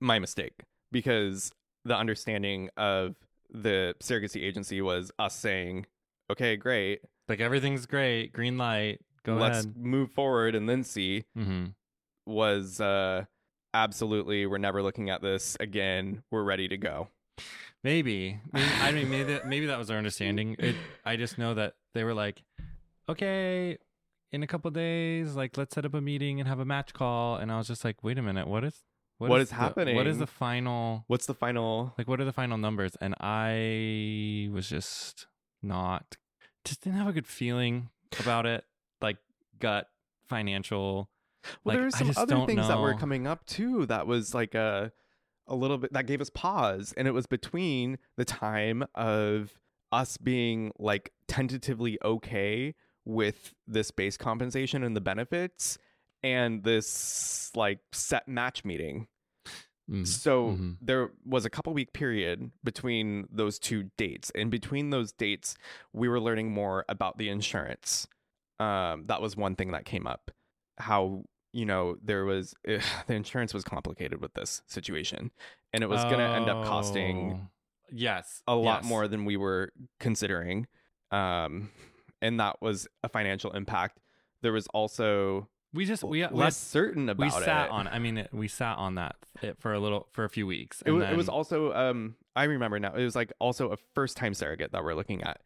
[0.00, 1.52] my mistake because
[1.84, 3.14] the understanding of
[3.50, 5.86] the surrogacy agency was us saying,
[6.30, 9.76] okay, great, like everything's great, green light, go let's ahead.
[9.76, 11.66] move forward and then see hmm
[12.26, 13.24] was uh
[13.74, 17.08] absolutely we're never looking at this again we're ready to go
[17.82, 18.40] Maybe.
[18.52, 20.56] maybe I mean, maybe that, maybe that was our understanding.
[20.58, 22.42] It, I just know that they were like,
[23.08, 23.78] okay,
[24.32, 27.36] in a couple days, like let's set up a meeting and have a match call.
[27.36, 28.84] And I was just like, wait a minute, what is
[29.18, 29.96] What is the- What is happening?
[29.96, 31.04] What is the final?
[31.06, 32.96] what's the final Like, what are the final numbers?
[33.00, 35.26] And I was just
[35.62, 36.16] not,
[36.64, 38.64] just didn't have a good feeling about it.
[39.00, 39.16] Like
[39.58, 39.88] gut
[40.28, 41.10] financial.
[41.44, 44.54] well like, there were some other things that were coming up too that was like
[44.54, 44.92] a
[45.50, 49.58] a little bit that gave us pause and it was between the time of
[49.92, 55.76] us being like tentatively okay with this base compensation and the benefits
[56.22, 59.06] and this like set match meeting
[59.90, 60.06] Mm.
[60.06, 60.76] so Mhm.
[60.80, 64.30] there was a couple week period between those two dates.
[64.36, 65.56] And between those dates,
[65.92, 68.06] we were learning more about the insurance.
[68.60, 70.30] Um, that was one thing that came up.
[70.78, 75.30] How, you know, there was the insurance was complicated with this situation.
[75.72, 77.46] And it was going to end up costing Oh,
[77.92, 78.42] Yes.
[78.46, 78.88] a lot yes.
[78.88, 80.66] more than we were considering.
[81.10, 81.70] Um,
[82.22, 83.98] and that was a financial impact.
[84.42, 87.70] There was also We just we, less certain about we sat it.
[87.72, 90.46] on i mean it, we sat on that it for a little for a few
[90.46, 92.94] weeks It was, it was also um I remember now.
[92.94, 95.40] It was like also a first time surrogate that we're looking at.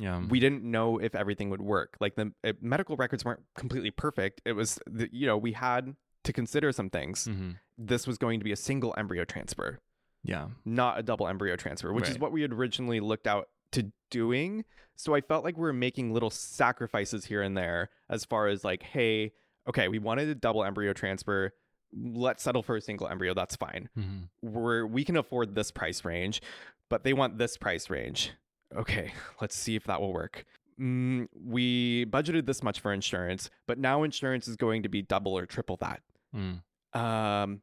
[0.00, 1.96] Yeah We didn't know if everything would work.
[2.00, 4.40] Like the uh, medical records weren't completely perfect.
[4.44, 7.26] It was the, you know we had to consider some things.
[7.28, 7.56] Mhm.
[7.78, 9.78] This was going to be a single embryo transfer,
[10.22, 13.92] yeah not a double embryo transfer, which is what we had originally looked out to
[14.10, 14.64] doing.
[14.96, 18.64] So I felt like we were making little sacrifices here and there as far as
[18.64, 19.32] like, hey,
[19.68, 21.52] okay, we wanted a double embryo transfer.
[21.92, 23.34] let's settle for a single embryo.
[23.34, 23.88] That's fine.
[23.98, 24.28] Mhm.
[24.42, 26.40] We're we can afford this price range,
[26.88, 28.30] but they want this price range.
[28.76, 30.44] Okay, let's see if that will work.
[30.80, 35.36] Mm, we budgeted this much for insurance, but now insurance is going to be double
[35.36, 36.00] or triple that.
[36.34, 36.62] Mm.
[36.98, 37.60] Um,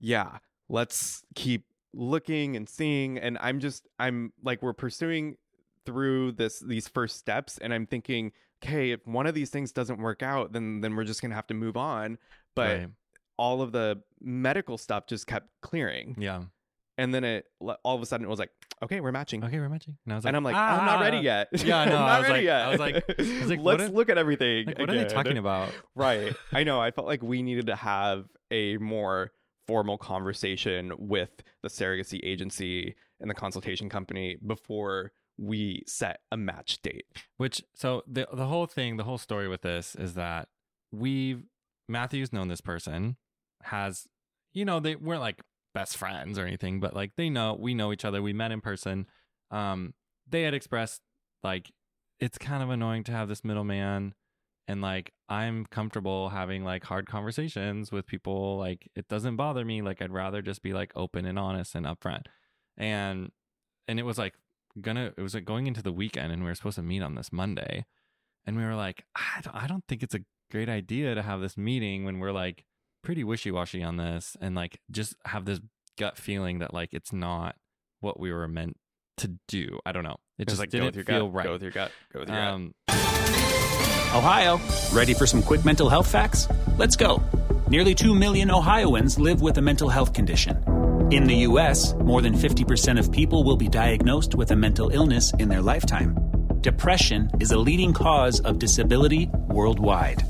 [0.00, 3.18] yeah, let's keep looking and seeing.
[3.18, 5.36] And I'm just, I'm like, we're pursuing
[5.84, 9.98] through this these first steps, and I'm thinking, okay, if one of these things doesn't
[9.98, 12.18] work out, then then we're just gonna have to move on.
[12.54, 12.88] But Right.
[13.36, 16.44] all of the medical stuff just kept clearing, yeah.
[16.98, 17.46] and then it
[17.82, 18.50] all of a sudden it was like,
[18.82, 19.44] okay, we're matching.
[19.44, 19.96] Okay, we're matching.
[20.04, 21.48] And I was like, and I'm like, I'm not ready "Ah." yet.
[21.64, 21.96] Yeah, I know.
[21.96, 22.60] I'm I not was ready like- yet.
[22.62, 24.66] I was like- I was like, let's if- look at everything.
[24.66, 25.70] Like, what are they talking about?
[25.94, 26.34] Right.
[26.52, 26.80] I know.
[26.80, 29.32] I felt like we needed to have a more
[29.66, 31.30] formal conversation with
[31.62, 37.04] the surrogacy agency and the consultation company before we set a match date.
[37.36, 40.48] Which so the the whole thing, the whole story with this is that
[40.92, 41.42] we've
[41.88, 43.16] Matthew's known this person,
[43.64, 44.06] has
[44.52, 45.40] you know, they weren't like
[45.74, 48.22] best friends or anything, but like they know we know each other.
[48.22, 49.06] We met in person.
[49.50, 49.94] Um,
[50.28, 51.00] they had expressed
[51.42, 51.70] like
[52.18, 54.14] it's kind of annoying to have this middleman
[54.68, 58.58] and like I'm comfortable having like hard conversations with people.
[58.58, 59.82] Like it doesn't bother me.
[59.82, 62.26] Like I'd rather just be like open and honest and upfront.
[62.76, 63.32] And
[63.88, 64.34] and it was like
[64.80, 67.16] gonna it was like going into the weekend and we were supposed to meet on
[67.16, 67.84] this Monday.
[68.46, 71.40] And we were like, I don't, I don't think it's a great idea to have
[71.40, 72.64] this meeting when we're like
[73.02, 75.60] pretty wishy-washy on this and like just have this
[75.98, 77.56] gut feeling that like it's not
[78.00, 78.76] what we were meant
[79.18, 79.78] to do.
[79.84, 80.16] I don't know.
[80.38, 81.34] It It's just like go didn't with your feel gut.
[81.34, 81.44] right.
[81.46, 81.92] Go with your gut.
[82.12, 82.54] Go with your gut.
[82.54, 82.74] um,
[84.14, 84.60] Ohio,
[84.92, 86.48] ready for some quick mental health facts?
[86.76, 87.22] Let's go.
[87.68, 90.56] Nearly 2 million Ohioans live with a mental health condition.
[91.12, 95.32] In the U.S., more than 50% of people will be diagnosed with a mental illness
[95.38, 96.16] in their lifetime.
[96.60, 100.22] Depression is a leading cause of disability worldwide.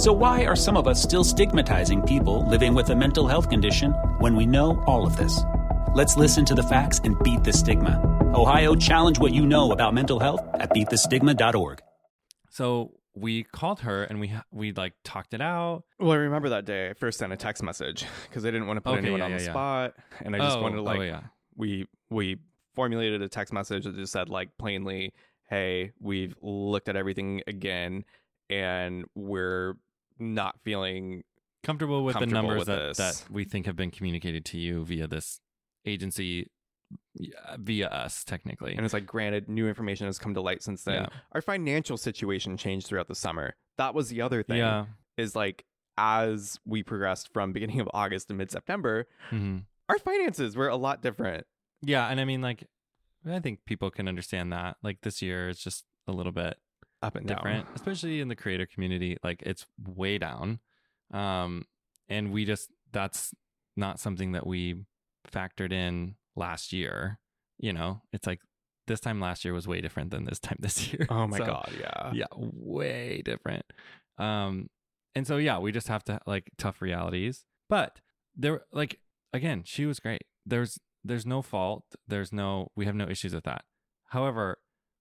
[0.00, 3.90] So, why are some of us still stigmatizing people living with a mental health condition
[4.18, 5.42] when we know all of this?
[5.94, 8.00] Let's listen to the facts and beat the stigma.
[8.34, 11.82] Ohio, challenge what you know about mental health at beatthestigma.org.
[12.48, 15.82] so we called her and we we like talked it out.
[15.98, 18.78] Well, I remember that day I first sent a text message because I didn't want
[18.78, 19.50] to put Okay, anyone yeah, on the yeah, yeah.
[19.52, 21.20] spot, and I just oh, wanted to oh, like oh yeah.
[21.56, 22.38] we we
[22.74, 25.12] formulated a text message that just said like plainly,
[25.50, 28.04] "Hey, we've looked at everything again,
[28.48, 29.74] and we're
[30.20, 31.24] not feeling
[31.62, 32.96] comfortable with the numbers with that, this.
[33.20, 35.40] that we think have been communicated to you via this
[35.84, 36.50] agency
[37.58, 41.02] via us technically And it's like, granted, new information has come to light since then.
[41.02, 41.08] Yeah.
[41.32, 43.54] Our financial situation changed throughout the summer.
[43.78, 44.58] That was the other thing.
[44.58, 45.64] yeah Is like
[45.96, 50.76] as we progressed from beginning of August to mid September, hmm our finances were a
[50.76, 51.44] lot different.
[51.82, 52.62] yeah and i mean like
[53.28, 56.56] i think people can understand that like this year is just a little bit
[57.02, 57.74] Up and different down.
[57.74, 60.60] especially in the creator community like it's way down.
[61.12, 61.64] Um
[62.08, 63.32] and we just that's
[63.76, 64.84] not something that we
[65.30, 67.18] factored in last year
[67.58, 68.00] you know?
[68.12, 68.40] It's like
[68.86, 71.06] this time last year was way different than this time this year.
[71.10, 72.10] Oh my So- god, yeah.
[72.12, 73.64] yeah way different.
[74.18, 74.68] Um
[75.14, 77.44] and so yeah we just have to like tough realities.
[77.68, 78.00] But
[78.36, 79.00] there like
[79.32, 80.22] again she was great.
[80.44, 81.84] There's there's no fault.
[82.06, 83.64] There's no we have no issues with that.
[84.08, 84.58] However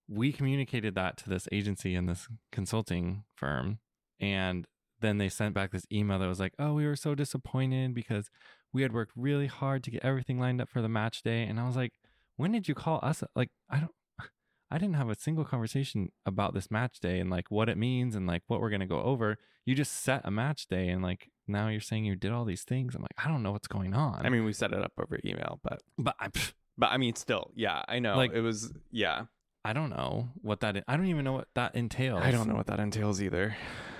[0.09, 3.79] we communicated that to this agency and this consulting firm
[4.19, 4.65] and
[5.01, 8.29] then they sent back this email that was like oh we were so disappointed because
[8.73, 11.59] we had worked really hard to get everything lined up for the match day and
[11.59, 11.93] i was like
[12.37, 13.91] when did you call us like i don't
[14.71, 18.15] I didn't have a single conversation about this match day and like what it means
[18.15, 19.37] and like what we're gonna go over.
[19.65, 22.61] You just set a match day and like now you're saying you did all these
[22.63, 22.93] things.
[22.93, 24.23] I'm like, I don't know what's going on.
[24.23, 26.27] I mean, we set it up over email, but but I,
[26.77, 28.15] but I mean, still, yeah, I know.
[28.15, 29.23] Like- it was, yeah.
[29.65, 30.83] I don't know what that.
[30.87, 32.21] I don't even know what that entails.
[32.23, 33.55] I don't know what that entails either.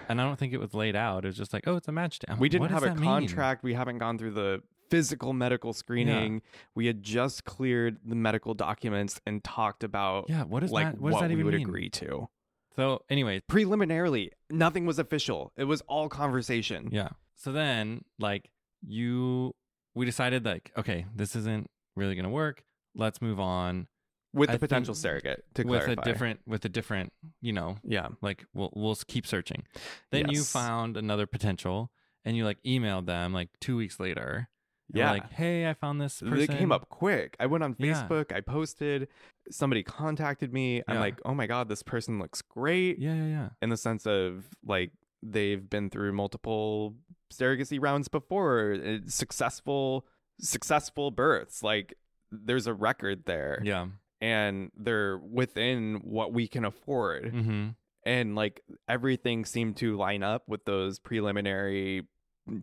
[0.08, 1.26] and I don't think it was laid out.
[1.26, 2.28] It was just like, oh, it's a match day.
[2.30, 3.06] I'm We like, didn't have a that mean?
[3.10, 3.63] contract.
[3.63, 6.41] We haven't gone through the physical medical screening.
[6.74, 11.00] We had just cleared the medical documents and talked about Yeah, what is like that?
[11.00, 11.67] What does what that we even would mean?
[11.67, 12.28] agree to.
[12.76, 15.52] So, anyway, Preliminarily, nothing was official.
[15.58, 16.89] It was all conversation.
[16.91, 17.10] Yeah.
[17.36, 18.50] So then, like,
[18.82, 19.54] you,
[19.93, 22.63] we decided, like, okay, this isn't really going to work.
[22.95, 23.88] Let's move on
[24.33, 26.01] With I the potential surrogate to with clarify.
[26.01, 27.11] a different, with a different,
[27.41, 28.09] you know, Yeah.
[28.21, 29.63] like, we'll, we'll keep searching.
[30.11, 31.91] Then you found another potential
[32.23, 34.49] and you, like, emailed them, like, two weeks later.
[34.93, 35.11] Yeah.
[35.11, 36.37] Like, hey, I found this person.
[36.37, 37.35] They came up quick.
[37.39, 38.07] I went on Yeah.
[38.07, 38.31] Facebook.
[38.35, 39.07] I posted.
[39.51, 40.83] Somebody contacted me.
[40.87, 40.99] I'm Yeah.
[40.99, 42.97] like, oh my god, this person looks great.
[42.99, 43.49] Yeah, yeah, yeah.
[43.61, 44.91] In the sense of like
[45.23, 46.95] they've been through multiple
[47.31, 50.07] surrogacy rounds before, uh, successful,
[50.39, 51.61] successful births.
[51.63, 51.93] Like
[52.31, 53.87] there's a record there, Yeah.
[54.21, 57.34] And they're within what we can afford.
[57.34, 57.69] Mm-hmm.
[58.05, 62.08] And like everything seemed to line up with those preliminary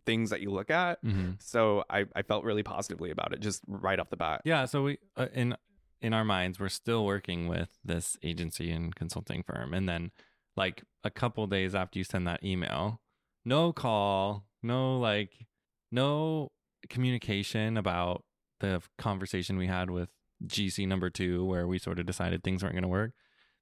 [0.05, 0.99] things that you look at.
[1.03, 4.43] hmm So I, I felt really positively about it just right off the bat.
[4.45, 4.65] Yeah.
[4.65, 5.57] So we uh, in
[6.01, 10.11] in our minds, we're still working with this agency and consulting firm, and then
[10.57, 13.01] like a couple days after you send that email,
[13.45, 15.47] no call, no like,
[15.91, 16.51] no
[16.89, 18.25] communication about
[18.61, 20.09] the conversation we had with
[20.45, 23.13] GC number two, where we sort of decided things weren't going to work.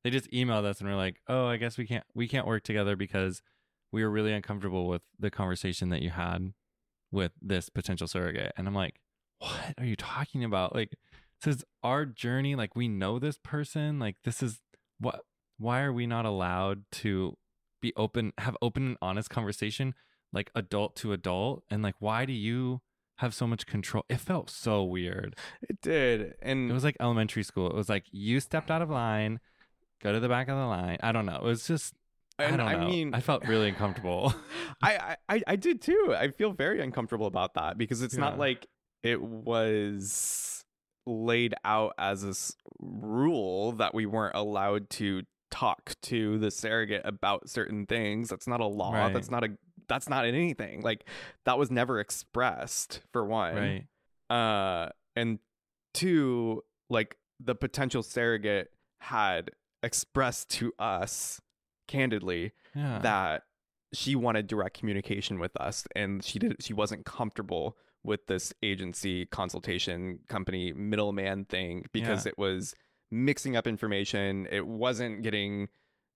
[0.03, 2.63] They just emailed us and were like, "Oh, I guess we can't we can't work
[2.63, 3.43] together because
[3.93, 6.53] we were really uncomfortable with the conversation that you had
[7.11, 9.01] with this potential surrogate." And I'm like,
[9.39, 10.75] "What are you talking about?
[10.75, 10.97] Like,
[11.43, 12.55] this is our journey.
[12.55, 13.99] Like, we know this person.
[13.99, 14.61] Like, this is
[14.99, 15.21] what.
[15.57, 17.37] Why are we not allowed to
[17.81, 19.95] be open, have open and honest conversation,
[20.33, 21.63] like adult to adult?
[21.71, 22.81] And like, why do you
[23.17, 24.05] have so much control?
[24.09, 25.37] It felt so weird.
[25.63, 26.35] It did.
[26.43, 27.69] And It was like elementary school.
[27.69, 29.41] It was like you stepped out of line,
[30.03, 30.99] go to the back of the line.
[31.03, 31.37] I don't know.
[31.37, 31.95] It was just
[32.39, 32.65] I don't know.
[32.65, 34.35] I mean I felt really uncomfortable.
[34.83, 36.15] I, I I did too.
[36.17, 38.67] I feel very uncomfortable about that because it's not like
[39.03, 40.65] it was
[41.07, 47.49] laid out as this rule that we weren't allowed to talk to the surrogate about
[47.49, 48.29] certain things.
[48.31, 48.93] That's not a law.
[48.93, 49.13] Right.
[49.13, 49.51] That's not a
[49.89, 50.81] that's not in anything.
[50.83, 51.05] Like
[51.45, 53.55] that was never expressed for one.
[53.57, 53.87] right.
[54.35, 55.39] Uh and
[55.93, 59.51] two, like the potential surrogate had
[59.83, 61.41] expressed to us
[61.89, 62.99] candidly Yeah.
[63.01, 63.43] that
[63.93, 69.27] she wanted direct communication with us and she did she wasn't comfortable with this agency
[69.27, 72.31] consultation company middleman thing because Yeah.
[72.31, 72.75] it was
[73.11, 75.69] mixing up information it wasn't getting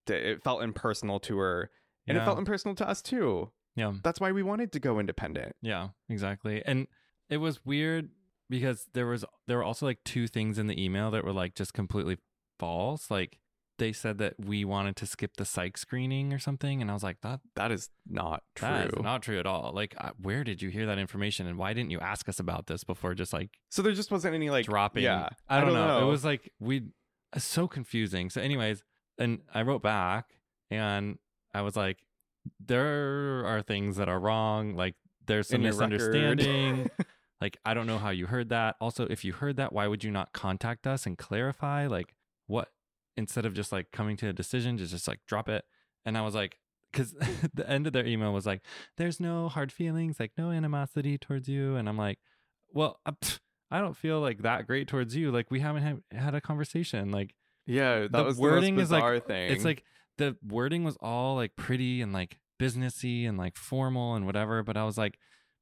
[0.07, 1.71] to, it felt impersonal to her
[2.07, 3.93] and it felt impersonal to us too yeah.
[4.03, 6.62] that's why we wanted to go independent Yeah, exactly.
[6.64, 6.87] And
[7.29, 8.11] it was weird
[8.51, 11.55] because there was there were also like two things in the email that were like
[11.55, 12.19] just completely
[12.59, 13.11] false.
[13.11, 13.38] Like
[13.79, 17.03] they said that we wanted to skip the psych screening or something, and I was
[17.03, 19.73] like, that that is not true that is not true at all.
[19.73, 22.85] Like, where did you hear that information, and why didn't you ask us about this
[22.85, 25.05] before just like so there just wasn't any like dropping?
[25.05, 26.07] yeah I don't, know.
[26.07, 26.88] It was like we
[27.37, 28.31] so confusing.
[28.31, 28.83] So, anyways,
[29.19, 30.27] and I wrote back
[30.71, 31.19] and
[31.55, 31.99] I was like,
[32.65, 34.75] there are things that are wrong.
[34.75, 34.95] Like
[35.27, 35.91] there's some in your record.
[35.93, 36.91] misunderstanding.
[37.41, 38.77] like I don't know how you heard that.
[38.81, 41.87] Also, if you heard that, why would you not contact us and clarify?
[41.87, 42.15] Like
[42.47, 42.69] what
[43.17, 45.65] instead of just like coming to a decision, just just like drop it.
[46.05, 46.59] And I was like,
[46.93, 47.13] because
[47.55, 48.63] the end of their email was like,
[48.97, 52.19] "There's no hard feelings, like no animosity towards you," and I'm like,
[52.73, 53.01] "Well,
[53.71, 55.31] I don't feel like that great towards you.
[55.31, 57.11] Like we haven't had, had a conversation.
[57.11, 57.35] Like
[57.69, 59.85] yeah that the was wording the is like thing it's like
[60.19, 64.77] the wording was all like pretty and like businessy and like formal and whatever but
[64.77, 65.19] i was like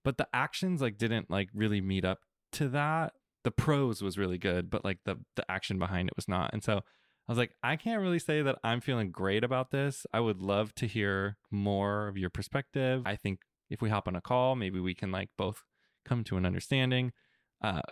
[0.07, 2.21] but the actions like didn't like really meet up
[2.53, 3.13] to that.
[3.43, 6.63] The prose was really good but like the the action behind it was not and
[6.63, 10.07] so i was like i can't really say that i'm feeling great about this.
[10.13, 13.03] I would love to hear more of your perspective.
[13.05, 15.63] I think if we hop on a call maybe we can like both
[16.05, 17.13] come to an understanding.
[17.63, 17.83] Uh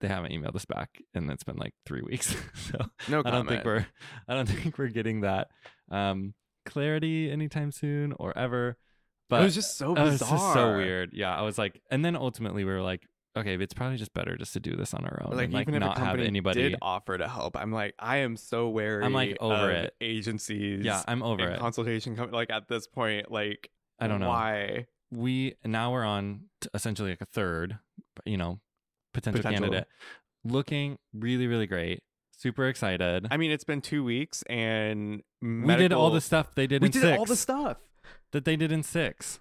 [0.00, 3.26] they haven't emailed us back and it's been like three weeks so no comment.
[3.26, 3.86] I don't think we're
[4.28, 5.48] I don't think we're getting that
[5.92, 6.34] um
[6.66, 8.76] clarity anytime soon or ever.
[9.28, 11.10] But it was just so it was bizarre just so weird.
[11.12, 14.36] Yeah, I was like, and then ultimately we were like, okay, it's probably just better
[14.36, 16.18] just to do this on our own, like and like even if not a have
[16.20, 16.62] anybody.
[16.62, 19.04] did offer to help, I'm like, I am so wary.
[19.04, 19.94] I'm, like, over of it.
[20.00, 21.58] Agencies, yeah, I'm over it.
[21.60, 22.16] consultation.
[22.16, 24.28] Com- like at this point, like I don't know.
[24.28, 24.86] why.
[25.10, 27.78] we now we're on to essentially like a third,
[28.26, 28.60] you know,
[29.14, 29.62] potential, Potential.
[29.64, 29.88] candidate,
[30.44, 32.02] looking really really great.
[32.42, 33.28] Super excited.
[33.30, 36.86] I mean, it's been two weeks, and we did all the stuff they did We
[36.86, 37.16] in did six.
[37.18, 37.76] all the stuff.
[38.32, 39.38] that they did in six.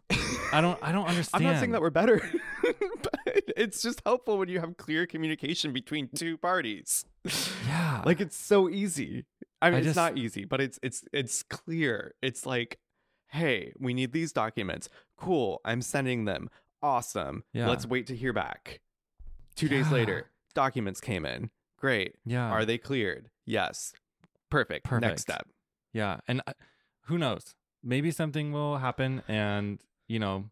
[0.54, 0.78] I don't.
[0.84, 1.44] I don't understand.
[1.48, 2.22] I'm not saying that we're better,
[3.02, 3.20] but
[3.58, 7.06] it's just helpful when you have clear communication between two parties.
[7.68, 8.04] Yeah.
[8.06, 9.26] like it's so easy.
[9.64, 12.14] I mean, I it's just- not easy, but it's it's it's clear.
[12.22, 12.78] It's like,
[13.30, 14.90] hey, we need these documents.
[15.18, 16.50] Cool, I'm sending them.
[16.84, 17.46] Awesome.
[17.52, 17.68] Yeah.
[17.68, 18.80] Let's wait to hear back.
[19.56, 21.50] Two days later, documents came in.
[21.82, 22.16] Great.
[22.26, 22.50] Yeah.
[22.50, 23.30] Are they cleared?
[23.46, 23.92] Yes.
[24.50, 24.86] Perfect.
[24.86, 25.02] Perfect.
[25.10, 25.48] Next step.
[25.94, 26.54] Yeah, and uh,
[27.08, 27.54] who knows?
[27.84, 30.46] Maybe something will happen, and you know,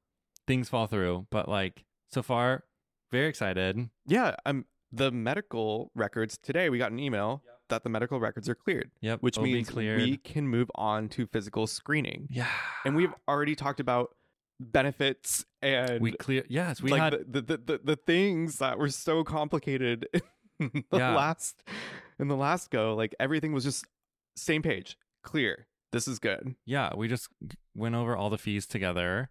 [0.48, 1.28] things fall through.
[1.30, 2.63] But like so far,
[3.12, 3.89] very excited.
[4.06, 4.36] Yeah.
[4.46, 4.65] Um.
[4.92, 6.70] The medical records today.
[6.72, 10.02] We got an email that the medical records are cleared, Yep, which OB means cleared.
[10.02, 12.28] we can move on to physical screening.
[12.32, 12.48] yeah,
[12.84, 14.15] And we've already talked about
[14.60, 16.44] benefits and we clear.
[16.50, 17.13] Yes, we like had.
[17.32, 20.08] the, the, the the things that were so complicated
[20.60, 21.16] in the Yeah.
[21.16, 21.64] last
[22.20, 22.96] in the last go.
[22.96, 23.86] Like everything was just
[24.36, 25.68] same page, clear.
[25.92, 26.56] This is good.
[26.66, 27.30] yeah, we just
[27.76, 29.30] went over all the fees together.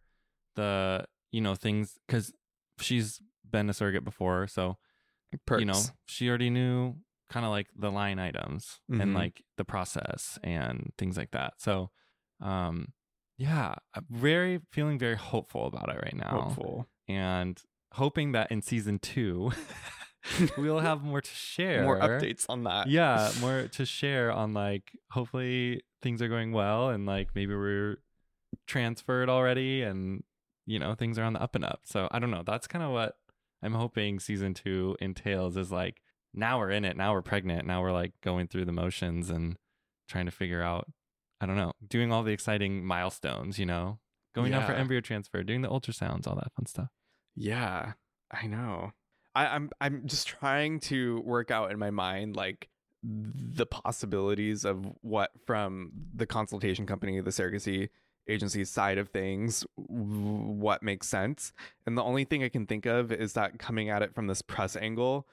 [0.56, 2.32] The you know things because
[2.80, 4.76] she's been a surrogate before, so
[5.46, 5.60] Perks.
[5.60, 6.96] you know she already knew
[7.30, 9.02] kind of like the line items Mhm.
[9.02, 11.90] and like the process and things like that so
[12.40, 12.92] um
[13.36, 16.40] yeah, I'm very feeling very hopeful about it right now.
[16.40, 16.86] Hopeful.
[17.06, 17.62] and
[17.92, 19.52] hoping that in season two
[20.58, 21.82] we'll have more to share.
[21.82, 22.88] More updates on that.
[22.88, 27.96] yeah more to share on like hopefully things are going well and like maybe we're
[28.66, 30.22] transferred already and
[30.66, 31.80] you know things are on the up and up.
[31.84, 32.42] So i don't know.
[32.44, 33.16] That's kind of what
[33.62, 36.00] i'm hoping season two entails is like
[36.32, 39.56] now we're in it now we're pregnant now we're like going through the motions and
[40.08, 40.86] trying to figure out
[41.40, 43.98] i don't know doing all the exciting milestones you know?
[44.34, 46.90] Going down for embryo transfer doing the ultrasounds all that fun stuff.
[47.34, 47.94] Yeah,
[48.30, 48.92] I know.
[49.34, 52.68] I, I'm I'm just trying to work out in my mind like
[53.02, 57.88] the possibilities of what from the consultation company, the surrogacy
[58.28, 61.52] agency side of things, what makes sense.
[61.86, 64.42] And the only thing I can think of is that coming at it from this
[64.42, 65.26] press angle,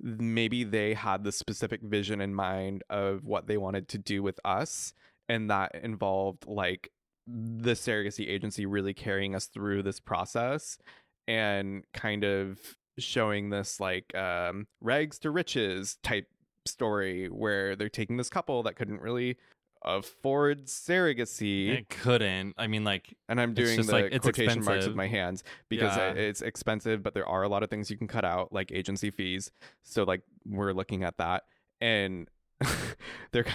[0.00, 4.40] maybe they had the specific vision in mind of what they wanted to do with
[4.44, 4.94] us,
[5.28, 6.90] and that involved like
[7.26, 10.78] the surrogacy agency really carrying us through this process
[11.26, 12.58] and kind of
[12.98, 16.26] showing this like um rags to riches type
[16.66, 19.36] story where they're taking this couple that couldn't really
[19.84, 24.66] afford surrogacy it couldn't i mean like and i'm doing the like, it's quotation marks
[24.66, 24.90] expensive.
[24.90, 26.10] with my hands because Yeah.
[26.12, 29.10] it's expensive but there are a lot of things you can cut out like agency
[29.10, 29.52] fees
[29.84, 31.44] so like we're looking at that
[31.80, 32.28] and
[33.32, 33.46] they're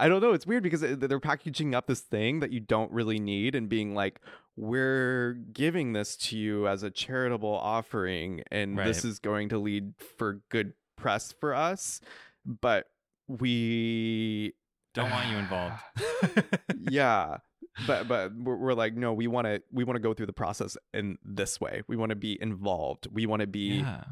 [0.00, 2.90] i don't know it's weird because uh, they're packaging up this thing that you don't
[2.90, 4.20] really need and being like
[4.56, 9.92] we're giving this to you as a charitable offering and this is going to lead
[10.18, 12.00] for good press for us
[12.44, 12.86] but
[13.28, 14.52] we
[14.94, 15.80] don't want you involved.
[16.90, 17.38] Yeah
[17.86, 20.32] but but we're, we're like no we want to we want to go through the
[20.32, 21.82] process in this way.
[21.88, 23.08] We want to be involved.
[23.10, 24.04] We want to be yeah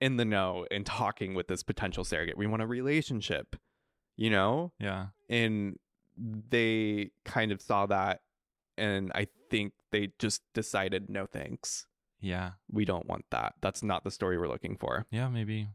[0.00, 2.36] in the know and talking with this potential surrogate.
[2.36, 3.56] We want a relationship
[4.16, 4.72] you know?
[4.78, 5.06] Yeah.
[5.28, 5.78] And
[6.16, 8.20] they kind of saw that
[8.76, 11.86] and i think they just decided no thanks.
[12.20, 12.52] Yeah.
[12.70, 13.54] We don't want that.
[13.60, 15.06] That's not the story we're looking for.
[15.10, 15.68] Yeah maybe.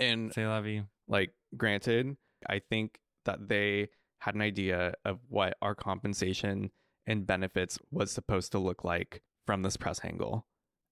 [0.00, 0.84] And say vie.
[1.08, 2.16] like granted
[2.48, 6.70] i think that they had an idea of what our compensation
[7.06, 10.46] and benefits was supposed to look like from this press angle.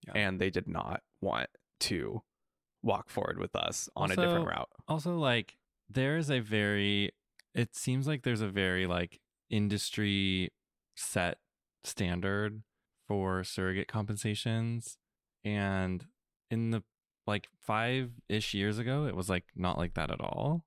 [0.07, 0.13] Yeah.
[0.15, 1.51] and they did not want
[1.81, 2.23] to
[2.83, 4.69] walk forward with us on a different route.
[4.89, 5.57] also like
[5.89, 7.11] there is a very
[7.55, 9.21] it seems like there's a very like
[9.51, 10.51] industry
[10.97, 11.39] set
[11.85, 12.63] standard
[13.09, 14.97] for surrogate compensations
[15.45, 16.07] and
[16.51, 16.83] in the
[17.27, 20.65] like five ish years ago it was like not like that at all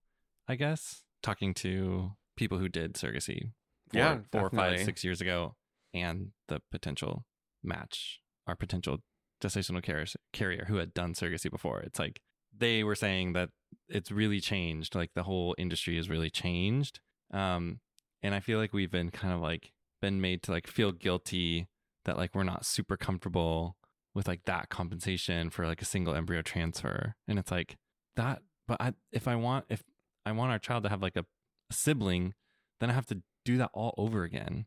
[0.47, 3.51] i guess talking to people who did surrogacy
[3.91, 5.55] four, Yeah, four five six years ago
[5.93, 7.25] and the potential
[7.63, 8.99] match our potential
[9.43, 11.79] gestational carrier, who had done surrogacy before.
[11.81, 12.21] It's like
[12.55, 13.49] they were saying that
[13.89, 16.99] it's really changed like the whole industry has really changed.
[17.31, 17.79] Um
[18.21, 21.67] and i feel like we've been kind of like been made to like feel guilty
[22.05, 23.75] that like we're not super comfortable
[24.15, 27.15] with like that compensation for like a single embryo transfer.
[27.27, 27.77] And it's like
[28.15, 29.83] that but I, if i want if
[30.25, 31.25] i want our child to have like a,
[31.69, 32.33] a sibling
[32.79, 34.65] then i have to do that all over again.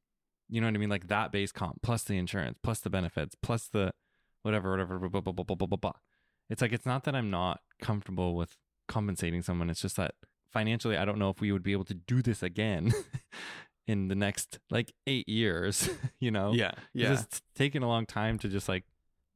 [0.49, 0.91] You know what i mean?
[0.91, 3.93] Like that base comp plus the insurance plus the benefits plus the
[4.47, 5.93] whatever whatever blah, blah, blah, blah, blah, blah, blah,
[6.49, 8.57] it's like it's not that i'm not comfortable with
[8.89, 9.69] compensating someone.
[9.71, 10.15] It's just that
[10.53, 12.93] financially i don't know if we would be able to do this again
[13.87, 15.91] in the next like eight years
[16.21, 16.53] you know?
[16.53, 18.85] Yeah yeah it's taken a long time to just like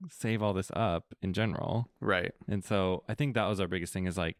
[0.08, 1.90] save all this up in general.
[2.00, 2.32] Right.
[2.48, 4.36] And so i think that was our biggest thing is like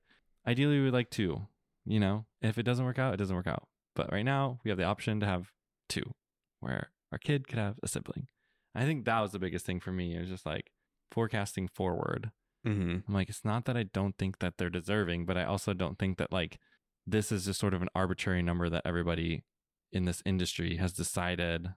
[0.47, 1.43] ideally we would like two
[1.85, 2.25] you know?
[2.41, 3.67] If it doesn't work out it doesn't work out.
[3.95, 5.51] But right now we have the option to have
[5.89, 6.15] two
[6.61, 8.29] where our kid could have a sibling
[8.75, 10.71] i think that was the biggest thing for me it was just like
[11.11, 12.31] forecasting forward
[12.67, 12.99] mm-hmm.
[13.07, 15.99] i'm like it's not that i don't think that they're deserving but i also don't
[15.99, 16.59] think that like
[17.07, 19.43] this is just sort of an arbitrary number that everybody
[19.93, 21.69] in this industry has decided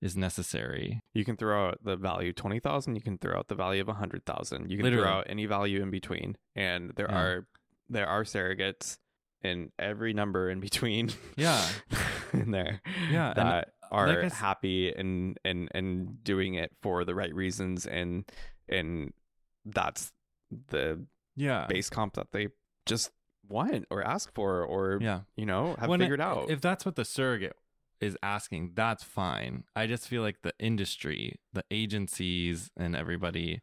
[0.00, 3.80] is necessary you can throw out the value 20000 you can throw out the value
[3.82, 5.04] of 100000 you can Literally.
[5.04, 7.18] throw out any value in between and there Yeah.
[7.20, 7.48] are
[7.90, 8.98] there are surrogates
[9.42, 11.66] in every number in between Yeah.
[12.32, 12.80] in there
[13.10, 18.24] Yeah, that are like happy and and and doing it for the right reasons and
[18.68, 19.12] and
[19.64, 20.12] that's
[20.68, 21.04] the
[21.36, 22.48] yeah base comp that they
[22.86, 23.10] just
[23.48, 26.84] want or ask for or yeah you know have When it- figured out If that's
[26.84, 27.56] what the surrogate
[28.00, 29.64] is asking, that's fine.
[29.74, 33.60] I just feel like the industry, the agencies, and everybody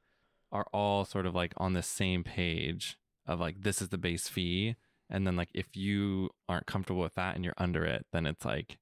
[0.52, 4.28] are all sort of like on the same page of like, this is the base
[4.28, 4.76] fee.
[5.10, 8.44] And then, like, if you aren't comfortable with that and you're under it, then it's
[8.44, 8.78] like,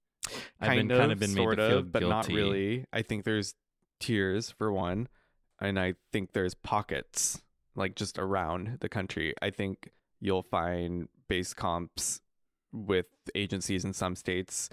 [0.59, 2.85] I've kind been of, kind of been made sort of, but not really.
[2.93, 3.55] I think there's
[3.99, 5.07] tiers for one,
[5.59, 7.41] and I think there's pockets
[7.75, 9.33] like just around the country.
[9.41, 12.21] I think you'll find base comps
[12.71, 14.69] with agencies in some states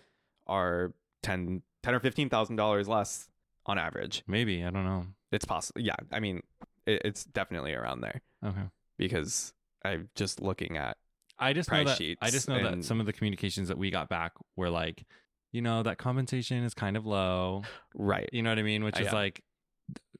[0.47, 0.93] are
[1.23, 3.29] ten ten or fifteen thousand dollars less
[3.67, 4.23] on average.
[4.27, 5.07] Maybe I don't know.
[5.33, 5.81] It's possible.
[5.81, 6.43] Yeah, I mean,
[6.87, 8.63] it, it's definitely around there Okay.
[8.99, 9.53] because
[9.85, 10.97] I'm just looking at
[11.39, 14.09] I just know that I just know that some of the communications that we got
[14.09, 15.05] back were like,
[15.53, 17.63] you know, that compensation is kind of low.
[17.95, 18.29] right.
[18.33, 18.85] You know what I mean?
[18.85, 19.13] Which Uh, is yeah.
[19.15, 19.43] like,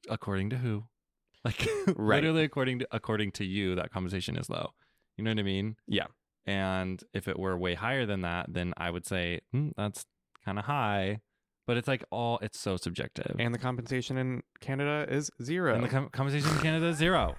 [0.09, 0.83] according to who?
[1.43, 2.17] Like Right.
[2.17, 4.73] literally according to according to you, that compensation is low.
[5.17, 5.75] You know what I mean?
[5.87, 6.05] Yeah.
[6.45, 10.05] And if it were way higher than that, then I would say hmm, that's
[10.45, 11.21] kind of high.
[11.65, 13.35] But it's like all it's so subjective.
[13.39, 15.73] And the compensation in Canada is zero.
[15.73, 17.35] And the com- compensation in Canada is zero.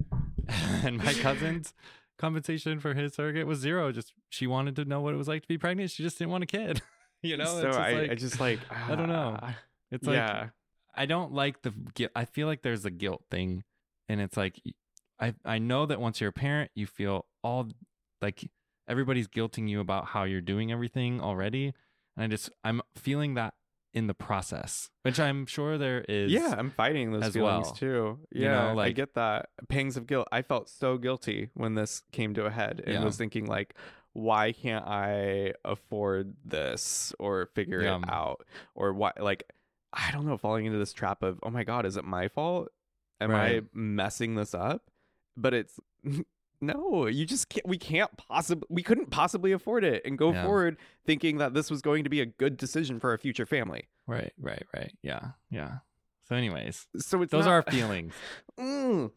[0.84, 1.72] and my cousin's
[2.18, 3.92] compensation for his surrogate was zero.
[3.92, 5.90] Just she wanted to know what it was like to be pregnant.
[5.90, 6.82] She just didn't want a kid.
[7.22, 9.38] you know, so it's just I, like, I just like I don't know.
[9.42, 9.56] ah,
[9.90, 10.48] it's like yeah,
[10.94, 12.12] I don't like the guilt.
[12.14, 13.64] I feel like there's a guilt thing,
[14.08, 14.60] and it's like
[15.20, 17.68] I I know that once you're a parent, you feel all
[18.20, 18.50] like
[18.88, 21.72] everybody's guilting you about how you're doing everything already,
[22.16, 23.54] and I just I'm feeling that
[23.94, 26.30] in the process, which I'm sure there is.
[26.30, 26.54] yeah.
[26.56, 27.74] I'm fighting those as feelings well.
[27.74, 28.18] too.
[28.30, 30.28] You Yeah, know, I get that pangs of guilt.
[30.30, 33.04] I felt so guilty when this came to a head, and Yeah.
[33.04, 33.74] was thinking like,
[34.18, 37.98] why can't I afford this or figure Yeah.
[37.98, 38.44] it out
[38.74, 39.12] or why?
[39.18, 39.44] Like,
[39.92, 42.68] I don't know, falling into this trap of, oh my god, is it my fault?
[43.20, 44.90] Am I messing this up?
[45.36, 45.78] But it's
[46.60, 47.66] no, you just can't.
[47.66, 48.66] We can't possibly.
[48.68, 50.44] We couldn't possibly afford it and go Yeah.
[50.44, 53.88] forward thinking that this was going to be a good decision for our future family.
[54.06, 54.32] Right.
[54.40, 54.64] Right.
[54.74, 54.92] Right.
[55.02, 55.30] Yeah.
[55.50, 55.78] Yeah.
[56.28, 58.12] So, anyways, So it's those not- are our feelings.
[58.58, 59.12] Mm.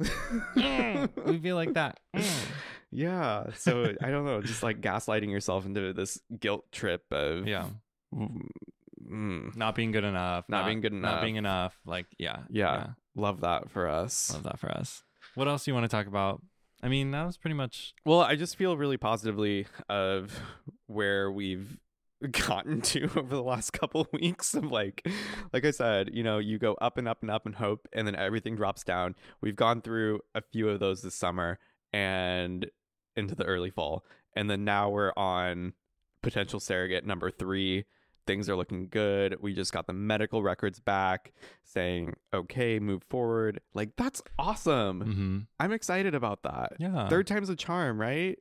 [0.56, 2.00] Mm, we feel like that.
[2.16, 2.48] Mm.
[2.92, 3.46] Yeah.
[3.56, 7.68] So I don't know, just like gaslighting yourself into this guilt trip of Yeah.
[8.14, 10.46] Mm, Not being good enough.
[10.48, 11.78] Not being good enough, Not being enough.
[11.86, 12.40] Like, yeah.
[12.50, 14.34] yeah, love that for us.
[14.34, 15.04] Love that for us.
[15.36, 16.42] What else do you want to talk about?
[16.84, 17.94] I mean, that was pretty much.
[18.06, 20.40] Well, I just feel really positively of
[20.88, 21.78] where we've
[22.32, 25.08] gotten to over the last couple of weeks of like
[25.54, 28.06] like I said, you know, you go up and up and up and hope and
[28.08, 29.16] then everything drops down.
[29.42, 31.60] We've gone through a few of those this summer
[31.94, 32.70] and
[33.16, 34.06] into the early fall.
[34.36, 35.74] And then now we're on
[36.22, 37.86] potential surrogate number 3.
[38.28, 39.38] Things are looking good.
[39.42, 41.34] We just got the medical records back
[41.64, 45.02] saying, "Okay, move forward." Like that's awesome.
[45.02, 46.74] hmm I'm excited about that.
[46.78, 47.10] Yeah.
[47.10, 48.38] Third time's a charm, right?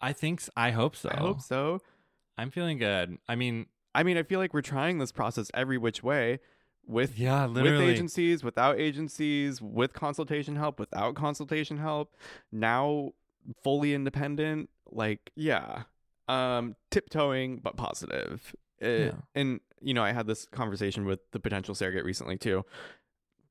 [0.00, 0.42] I think.
[0.56, 1.10] I hope so.
[1.12, 1.80] I hope so.
[2.38, 3.18] I'm feeling good.
[3.28, 6.38] I mean, I mean, I feel like we're trying this process every which way
[6.86, 12.16] with yeah, with agencies, without agencies, with consultation help, without consultation help.
[12.50, 13.12] Now
[13.64, 14.70] fully independent.
[14.90, 15.82] Like, yeah.
[16.28, 18.54] Um tiptoeing but positive.
[18.80, 19.20] It- Yeah.
[19.34, 22.64] And you know, I had this conversation with the potential surrogate recently too.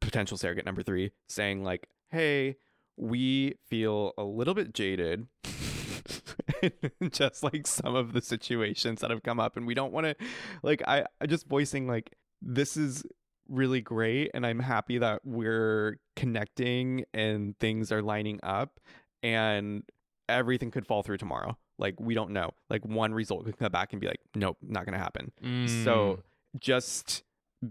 [0.02, 2.58] Potential surrogate number 3 saying like, "Hey,
[2.98, 5.28] we feel a little bit jaded
[7.12, 10.16] just like some of the situations that have come up and we don't want to
[10.64, 13.04] like I, I just voicing like this is
[13.50, 18.80] really great and i'm happy that we're connecting and things are lining up
[19.24, 19.84] and
[20.30, 23.94] everything could fall through tomorrow like we don't know like one result could come back
[23.94, 26.20] and be like nope not gonna happen Mm, so
[26.60, 27.24] just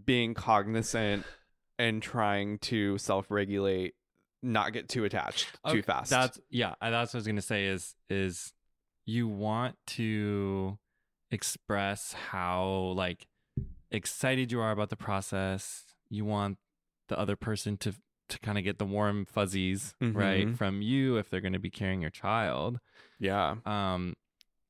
[0.05, 1.25] being cognizant
[1.79, 3.95] and trying to self-regulate
[4.43, 6.75] not get too attached too fast That's yeah.
[6.81, 7.67] That's what I was gonna say.
[7.67, 8.53] Is is
[9.05, 10.79] you want to
[11.31, 13.27] express how like
[13.91, 15.85] excited you are about the process.
[16.09, 16.59] You want
[17.09, 17.95] the other person to
[18.29, 20.57] to kind of get the warm fuzzies right Mhm.
[20.57, 22.81] from you if they're going to be carrying your child.
[23.19, 23.57] yeah.
[23.65, 24.15] Um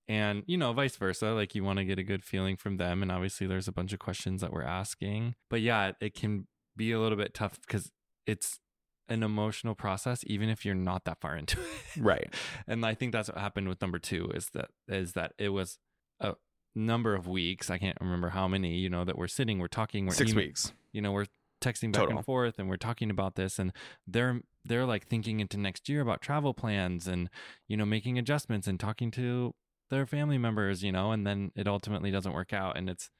[0.08, 3.02] and you know vice versa like you want to get a good feeling from them
[3.02, 5.34] and obviously there's a bunch of questions that we're asking.
[5.50, 6.46] But yeah it can
[6.76, 7.90] be a little bit tough because
[8.26, 8.60] it's
[9.08, 12.00] an emotional process even if you're not that far into it.
[12.00, 12.32] Right.
[12.68, 15.78] And i think that's what happened with number two is that is that it was
[16.20, 16.34] a
[16.74, 20.06] number of weeks i can't remember how many you know that we're sitting we're talking
[20.06, 20.72] we're six email- weeks.
[20.92, 21.24] you know we're
[21.66, 22.18] texting back Total.
[22.18, 23.72] and forth and we're talking about this and
[24.06, 27.28] they're they're like thinking into next year about travel plans and
[27.68, 29.54] you know making adjustments and talking to
[29.90, 33.10] their family members you know and then it ultimately doesn't work out and it's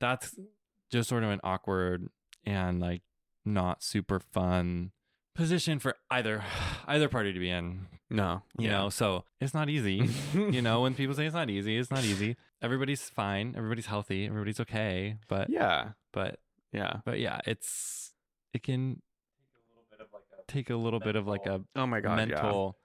[0.00, 0.36] that's
[0.90, 2.08] just sort of an awkward
[2.44, 3.02] and like
[3.44, 4.92] not super fun
[5.34, 6.44] position for either
[6.86, 7.86] either party to be in.
[8.10, 8.42] No.
[8.58, 11.90] You know so it's not easy you know when people say it's not easy it's
[11.90, 12.36] not easy.
[12.60, 15.90] Everybody's fine everybody's healthy everybody's okay but yeah.
[16.12, 16.38] but
[16.72, 18.12] yeah but yeah, it's
[18.54, 19.00] it can
[20.48, 22.76] take a little bit of like a oh my god mental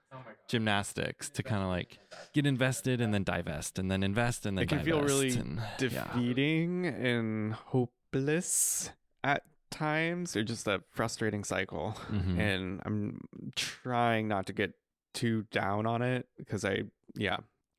[0.48, 1.98] gymnastics to kind of like
[2.32, 5.60] get invested and then divest and then invest and then It can feel really and,
[5.80, 6.04] yeah.
[6.14, 8.90] defeating and hopeless
[9.22, 12.38] at times or just a frustrating cycle Mhm.
[12.38, 13.20] and i'm
[13.54, 14.72] trying not to get
[15.12, 16.84] too down on it because i
[17.16, 17.36] yeah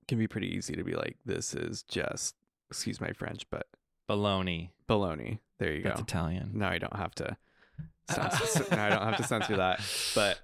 [0.07, 2.36] can be pretty easy to be like this is just
[2.70, 3.66] excuse my french but
[4.07, 5.39] baloney baloney.
[5.60, 6.03] There you That's go.
[6.03, 6.51] Italian.
[6.53, 7.38] No, I don't have to.
[8.10, 9.82] Censor, no, I don't have to censor that.
[10.16, 10.39] But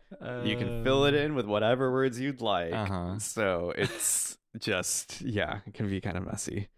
[0.45, 2.71] you can fill it in with whatever words you'd like.
[2.73, 3.17] Uh-huh.
[3.17, 6.69] So it's just yeah, it can be kind of messy.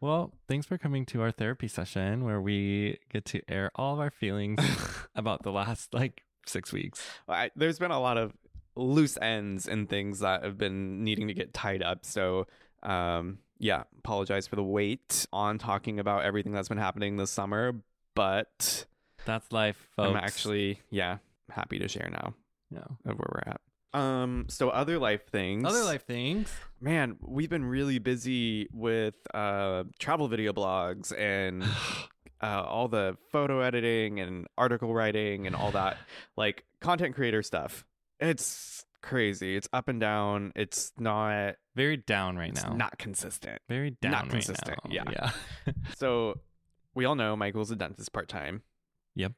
[0.00, 4.00] Well, thanks for coming to our therapy session where we get to air all of
[4.00, 4.58] our feelings
[5.14, 7.06] about the last like six weeks.
[7.28, 8.32] I, there's been a lot of
[8.74, 12.04] loose ends and things that have been needing to get tied up.
[12.04, 12.48] So,
[12.82, 17.76] um, yeah, apologize for the wait on talking about everything that's been happening this summer,
[18.16, 18.86] but
[19.24, 20.10] That's life, folks.
[20.10, 22.34] I'm actually, yeah, happy to share now
[22.72, 22.80] yeah.
[23.06, 23.60] of where we're at.
[23.94, 25.64] Um, so other life things.
[25.64, 26.52] Other life things.
[26.80, 31.62] man, we've been really busy with uh travel video blogs and
[32.42, 35.98] uh, all the photo editing and article writing and all that,
[36.36, 37.84] like content creator stuff.
[38.18, 39.56] It's crazy.
[39.56, 40.52] It's up and down.
[40.54, 41.56] It's not.
[41.74, 42.74] Very down right It's now.
[42.74, 43.60] not consistent.
[43.68, 44.90] Very down not right consistent, now.
[44.90, 45.04] yeah.
[45.66, 45.72] Yeah.
[45.96, 46.40] So
[46.94, 48.62] we all know Michael's a dentist part time.
[49.14, 49.32] Yep.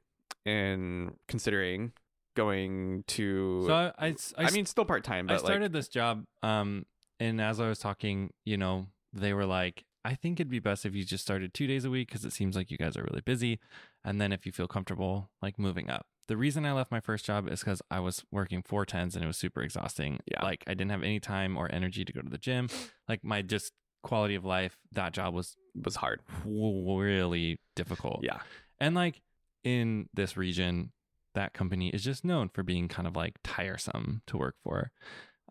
[0.46, 1.92] And considering
[2.34, 6.24] going to, so I, I, I I, mean, still part time, I started this job,
[6.42, 6.84] um,
[7.20, 10.84] and as I was talking, you know, they were like, I think it'd be best
[10.84, 13.04] if you just started two days a week because it seems like you guys are
[13.04, 13.58] really busy.
[14.04, 16.06] And then if you feel comfortable, like moving up.
[16.26, 19.22] The reason I left my first job is because I was working four tens and
[19.22, 20.20] it was super exhausting.
[20.30, 20.42] Yeah.
[20.42, 22.68] Like I didn't have any time or energy to go to the gym.
[23.08, 23.72] Like my just
[24.02, 26.22] quality of life, that job was was hard.
[26.44, 28.20] really difficult.
[28.22, 28.38] Yeah.
[28.80, 29.20] And like
[29.64, 30.92] in this region,
[31.34, 34.92] that company is just known for being kind of like tiresome to work for.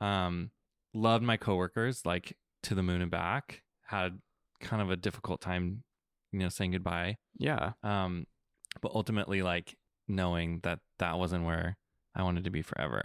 [0.01, 0.51] Um,
[0.93, 3.61] loved my coworkers like to the moon and back.
[3.85, 4.19] Had
[4.59, 5.83] kind of a difficult time,
[6.31, 7.17] you know, saying goodbye.
[7.37, 7.73] Yeah.
[7.83, 8.25] Um,
[8.81, 9.75] but ultimately, like
[10.07, 11.77] knowing that that wasn't where
[12.15, 13.03] I wanted to be forever.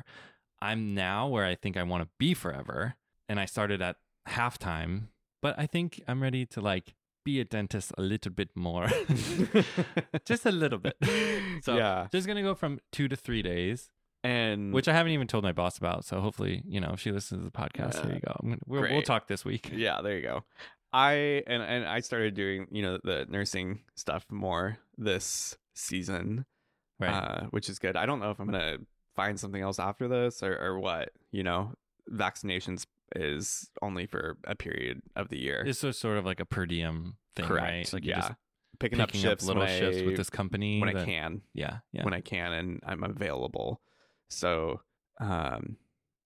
[0.61, 2.95] I'm now where I think I want to be forever,
[3.29, 3.97] and I started at
[4.29, 5.09] halftime.
[5.41, 6.95] But I think I'm ready to like
[7.25, 8.89] be a dentist a little bit more,
[10.25, 10.97] just a little bit.
[11.63, 12.07] So yeah.
[12.13, 13.91] just gonna go from two to three days,
[14.23, 16.05] And which I haven't even told my boss about.
[16.05, 18.37] So hopefully, you know, if she listens to the podcast, Uh, there you go.
[18.41, 19.71] I'm gonna, we'll, we'll talk this week.
[19.75, 20.45] yeah, there you go.
[20.93, 26.47] I and and I started doing you know the nursing stuff more this season,
[27.01, 27.11] Right.
[27.11, 27.97] uh, which is good.
[27.97, 28.79] I don't know if I'm gonna
[29.15, 31.11] find something else after this or or what.
[31.31, 31.75] You know,
[32.11, 35.63] vaccinations is only for a period of the year.
[35.65, 37.65] This just sort of like a per diem thing, Correct.
[37.65, 37.93] right?
[37.93, 38.33] Like yeah, just
[38.79, 41.43] picking up picking shifts little when shifts with this company when I can.
[41.55, 42.05] Yeah, yeah.
[42.05, 43.81] when I can and I'm available.
[44.29, 44.81] So,
[45.21, 45.77] um,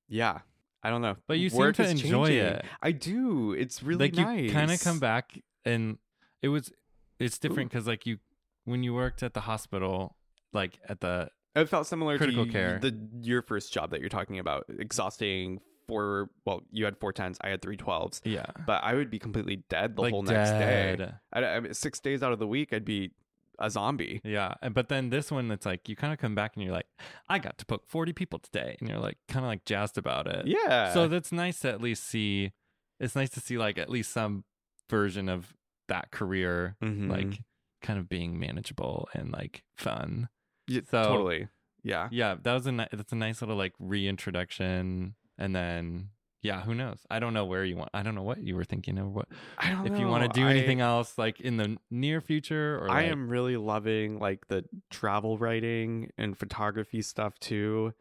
[0.09, 0.41] yeah,
[0.83, 1.17] I don't know.
[1.27, 2.47] But you seem to enjoy changing.
[2.47, 2.65] it.
[2.83, 3.53] I do.
[3.53, 4.53] It's really like you nice.
[4.53, 5.99] kind of come back and
[6.41, 6.73] it was
[7.19, 8.19] it's different because like you
[8.65, 10.17] when you worked at the hospital
[10.53, 12.79] like at the It felt similar Critical to care.
[12.81, 14.65] the your first job that you're talking about.
[14.69, 15.61] Exhausting.
[15.89, 16.31] Four.
[16.47, 17.39] Well, you had four tens.
[17.41, 18.21] I had three twelves.
[18.25, 21.11] yeah But I would be completely dead the like whole next day.
[21.33, 23.11] I, I mean, six days out of the week, I'd be
[23.59, 24.21] a zombie.
[24.25, 26.87] yeah but then this one it's like you kind of come back and you're like
[27.29, 30.27] i got to book 40 people today and you're like kind of like jazzed about
[30.27, 30.93] it Yeah.
[30.93, 32.53] so that's nice to at least see
[32.99, 34.45] it's nice to see like at least some
[34.89, 35.55] version of
[35.87, 37.11] that career Mhm.
[37.11, 37.41] like
[37.83, 40.29] kind of being manageable and like fun
[40.69, 41.49] Yeah, so- totally.
[41.85, 42.09] Yeah.
[42.13, 46.11] yeah that was a ni- that's a nice little like reintroduction and then
[46.41, 48.63] yeah who knows i don't know where you want i don't know what you were
[48.65, 49.27] thinking of what
[49.59, 49.99] I don't if know.
[49.99, 53.11] you want to do I- anything else like in the near future or I like-
[53.11, 57.95] am really loving like the travel writing and photography stuff too.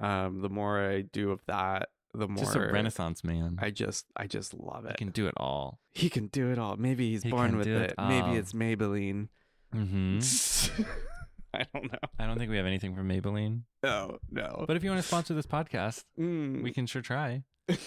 [0.00, 4.06] Um, the more I do of that, the more just a renaissance man I just
[4.16, 4.92] I just love it.
[4.92, 6.76] he can do it all he can do it all.
[6.76, 7.92] Maybe he's He born with it.
[7.92, 9.28] it Maybe it's Maybelline.
[9.72, 10.18] hmm
[11.54, 11.98] I don't know.
[12.18, 14.64] i don't think we have anything from maybelline No, no.
[14.66, 16.62] but if you want to sponsor this podcast Mm.
[16.62, 17.42] we can sure try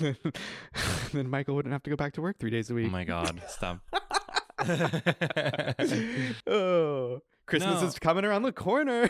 [1.11, 2.87] then Michael wouldn't have to go back to work three days a week.
[2.87, 3.79] oh my god stop
[6.47, 7.87] oh, Christmas No.
[7.87, 9.09] is coming around the corner.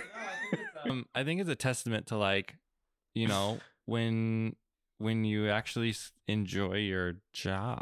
[0.90, 2.56] um, I think it's a testament to like,
[3.14, 4.56] you know, when
[4.98, 5.94] when you actually
[6.28, 7.82] enjoy your job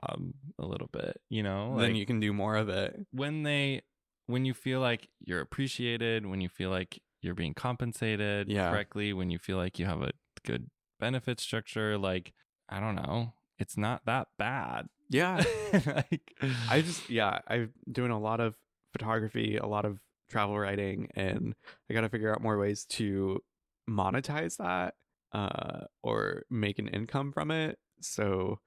[0.59, 2.95] a little bit, you know, then you can do more of it.
[3.11, 3.81] when they
[4.27, 8.69] when you feel like you're appreciated, when you feel like you're being compensated Yeah.
[8.69, 10.11] correctly, when you feel like you have a
[10.45, 10.69] good
[10.99, 12.33] benefit structure, like
[12.69, 14.87] I don't know, it's not that bad.
[15.09, 15.43] Yeah.
[15.85, 16.33] like,
[16.69, 18.55] I just yeah, I'm doing a lot of
[18.93, 19.99] photography, a lot of
[20.29, 21.53] travel writing, and
[21.89, 23.39] I got to figure out more ways to
[23.89, 24.95] monetize that
[25.33, 28.59] uh, or make an income from it, so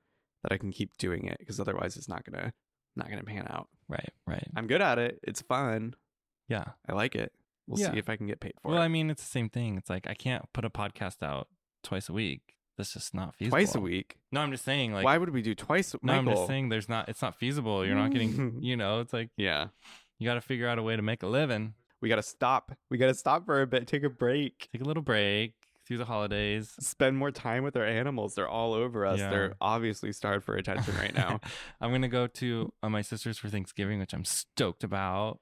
[0.42, 1.36] that I can keep doing it.
[1.38, 2.52] Because otherwise, it's not gonna
[2.96, 3.68] not gonna pan out.
[3.88, 5.20] right, right, I'm good at it.
[5.22, 5.94] It's fun.
[6.48, 6.64] yeah.
[6.88, 7.32] I like it.
[7.66, 7.92] We'll Yeah.
[7.92, 8.78] see if I can get paid for Well, it.
[8.78, 9.76] Well, I mean, it's the same thing.
[9.76, 11.48] It's like I can't put a podcast out
[11.82, 12.54] twice a week.
[12.76, 13.56] That's just not feasible.
[13.56, 14.16] Twice a week.
[14.30, 14.92] No, I'm just saying.
[14.92, 15.94] Like, Why would we do twice?
[16.02, 16.68] no, I'm just saying.
[16.68, 17.08] There's not.
[17.08, 17.84] It's not feasible.
[17.86, 18.58] You're not getting.
[18.62, 19.68] You know, it's like Yeah.
[20.18, 21.74] You got to figure out a way to make a living.
[22.00, 22.72] We got to stop.
[22.90, 25.54] We got to stop for a bit, take a break, Take a little break
[25.86, 26.74] through the holidays.
[26.80, 28.34] spend more time with our animals.
[28.34, 29.18] They're all over us.
[29.18, 29.30] Yeah.
[29.30, 31.40] They're obviously starved for attention right now.
[31.80, 35.38] I'm gonna go to uh, my sister's for Thanksgiving, which I'm stoked about.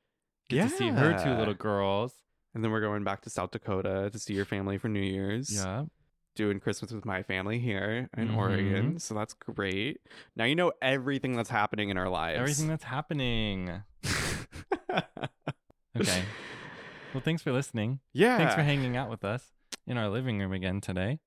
[0.51, 2.12] Get to see her two little girls.
[2.55, 5.51] and then we're going back to South Dakota to see your family for New Year's.
[5.55, 5.84] Yeah.
[6.36, 8.36] Doing Christmas with my family here in Mhm.
[8.36, 8.99] Oregon.
[8.99, 10.01] So that's great.
[10.36, 12.38] Now you know everything that's happening in our lives.
[12.40, 13.82] Everything that's happening.
[15.97, 16.24] Okay.
[17.12, 18.01] Well, thanks for listening.
[18.12, 18.36] yeah.
[18.36, 19.53] Thanks for hanging out with us
[19.87, 21.18] in our living room again today.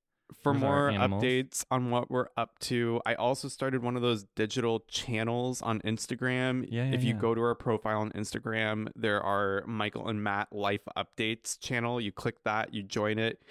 [0.43, 4.81] for more updates on what we're up to, I also started one of those digital
[4.89, 6.65] channels on Instagram.
[6.69, 7.19] Yeah, yeah, if you yeah.
[7.21, 12.01] go to our profile on Instagram, there are Michael and Matt life updates channel.
[12.01, 13.41] You click that, you join it.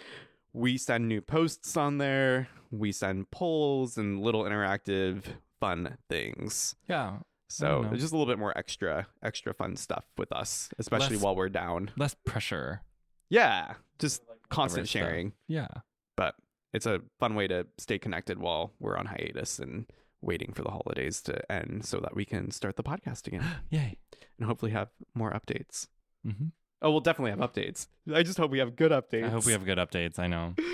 [0.53, 2.49] We send new posts on there.
[2.71, 5.23] We send polls and little interactive
[5.61, 6.75] fun things.
[6.89, 7.19] Yeah.
[7.49, 11.23] So it's just a little bit more extra, extra fun stuff with us, especially Less-
[11.25, 11.91] while we're down.
[11.97, 12.83] Less pressure.
[13.29, 15.01] Yeah, just Constant stuff.
[15.03, 15.33] sharing.
[15.49, 15.69] Yeah.
[16.17, 16.35] but
[16.73, 19.87] it's a fun way to stay connected while we're on hiatus and
[20.21, 23.97] waiting for the holidays to end so that we can start the podcast again Yay.
[24.39, 25.89] and hopefully have more updates.
[26.25, 26.49] hmm
[26.83, 27.87] Oh, we'll definitely have updates.
[28.15, 29.25] I just hope we have good updates.
[29.25, 30.19] I hope we have good updates.
[30.19, 30.55] I know.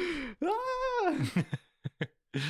[0.44, 1.14] Ah!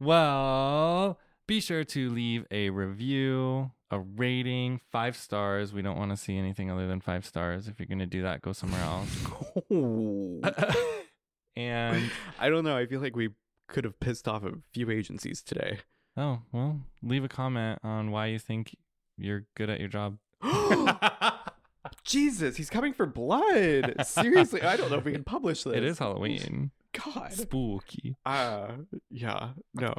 [0.00, 5.72] well, be sure to leave a review, a rating, five stars.
[5.72, 7.68] We don't want to see anything other than five stars.
[7.68, 9.08] If you're going to do that, go somewhere else.
[9.70, 10.40] Oh.
[11.56, 12.76] and I don't know.
[12.76, 13.30] I feel like we
[13.68, 15.78] could have pissed off a few agencies today.
[16.16, 18.76] oh, well, leave a comment on why you think
[19.16, 20.18] you're good at your job.
[22.04, 23.94] Jesus, he's coming for blood.
[24.04, 25.74] Seriously, I don't know if we can publish this.
[25.74, 26.70] It is Halloween.
[27.04, 27.32] God.
[27.32, 28.16] Spooky.
[28.24, 28.68] Uh
[29.10, 29.50] yeah.
[29.74, 29.94] No.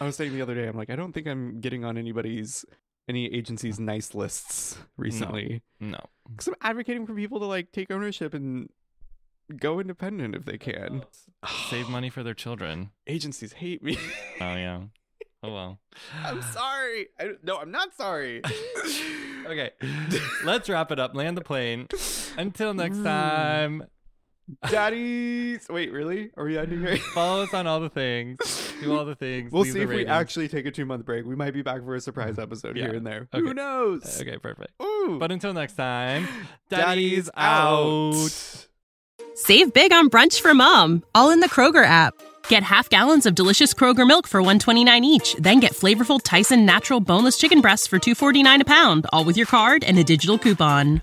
[0.00, 2.64] I was saying the other day, I'm like, I don't think I'm getting on anybody's
[3.08, 5.62] any agency's nice lists recently.
[5.80, 5.98] No.
[6.30, 8.68] Because I'm advocating for people to like take ownership and
[9.56, 11.04] go independent if they can.
[11.68, 12.90] Save money for their children.
[13.06, 13.98] Agencies hate me.
[14.40, 14.80] Oh, yeah.
[15.42, 15.78] Oh, well.
[16.24, 17.08] I'm sorry.
[17.20, 18.42] I, no, I'm not sorry.
[19.46, 19.72] Okay.
[20.42, 21.14] Let's wrap it up.
[21.14, 21.86] Land the plane.
[22.38, 23.84] Until next time.
[24.70, 25.66] Daddies.
[25.70, 26.30] Wait, really?
[26.36, 26.96] Are we ending here?
[27.14, 28.38] Follow us on all the things.
[28.82, 29.50] Do all the things.
[29.52, 31.24] We'll see the if we actually take a two month break.
[31.24, 32.86] We might be back for a surprise episode Yeah.
[32.86, 33.28] here and there.
[33.32, 33.40] Okay.
[33.46, 34.20] Who knows?
[34.20, 34.72] Okay, perfect.
[34.82, 35.16] Ooh.
[35.18, 36.28] But until next time,
[36.68, 38.14] Daddy's Daddy's out.
[38.14, 38.66] out.
[39.36, 42.14] Save big on brunch for mom, all in the Kroger app.
[42.48, 47.00] Get half gallons of delicious Kroger milk for 129 each, then get flavorful Tyson natural
[47.00, 51.02] boneless chicken breasts for 249 a pound, all with your card and a digital coupon.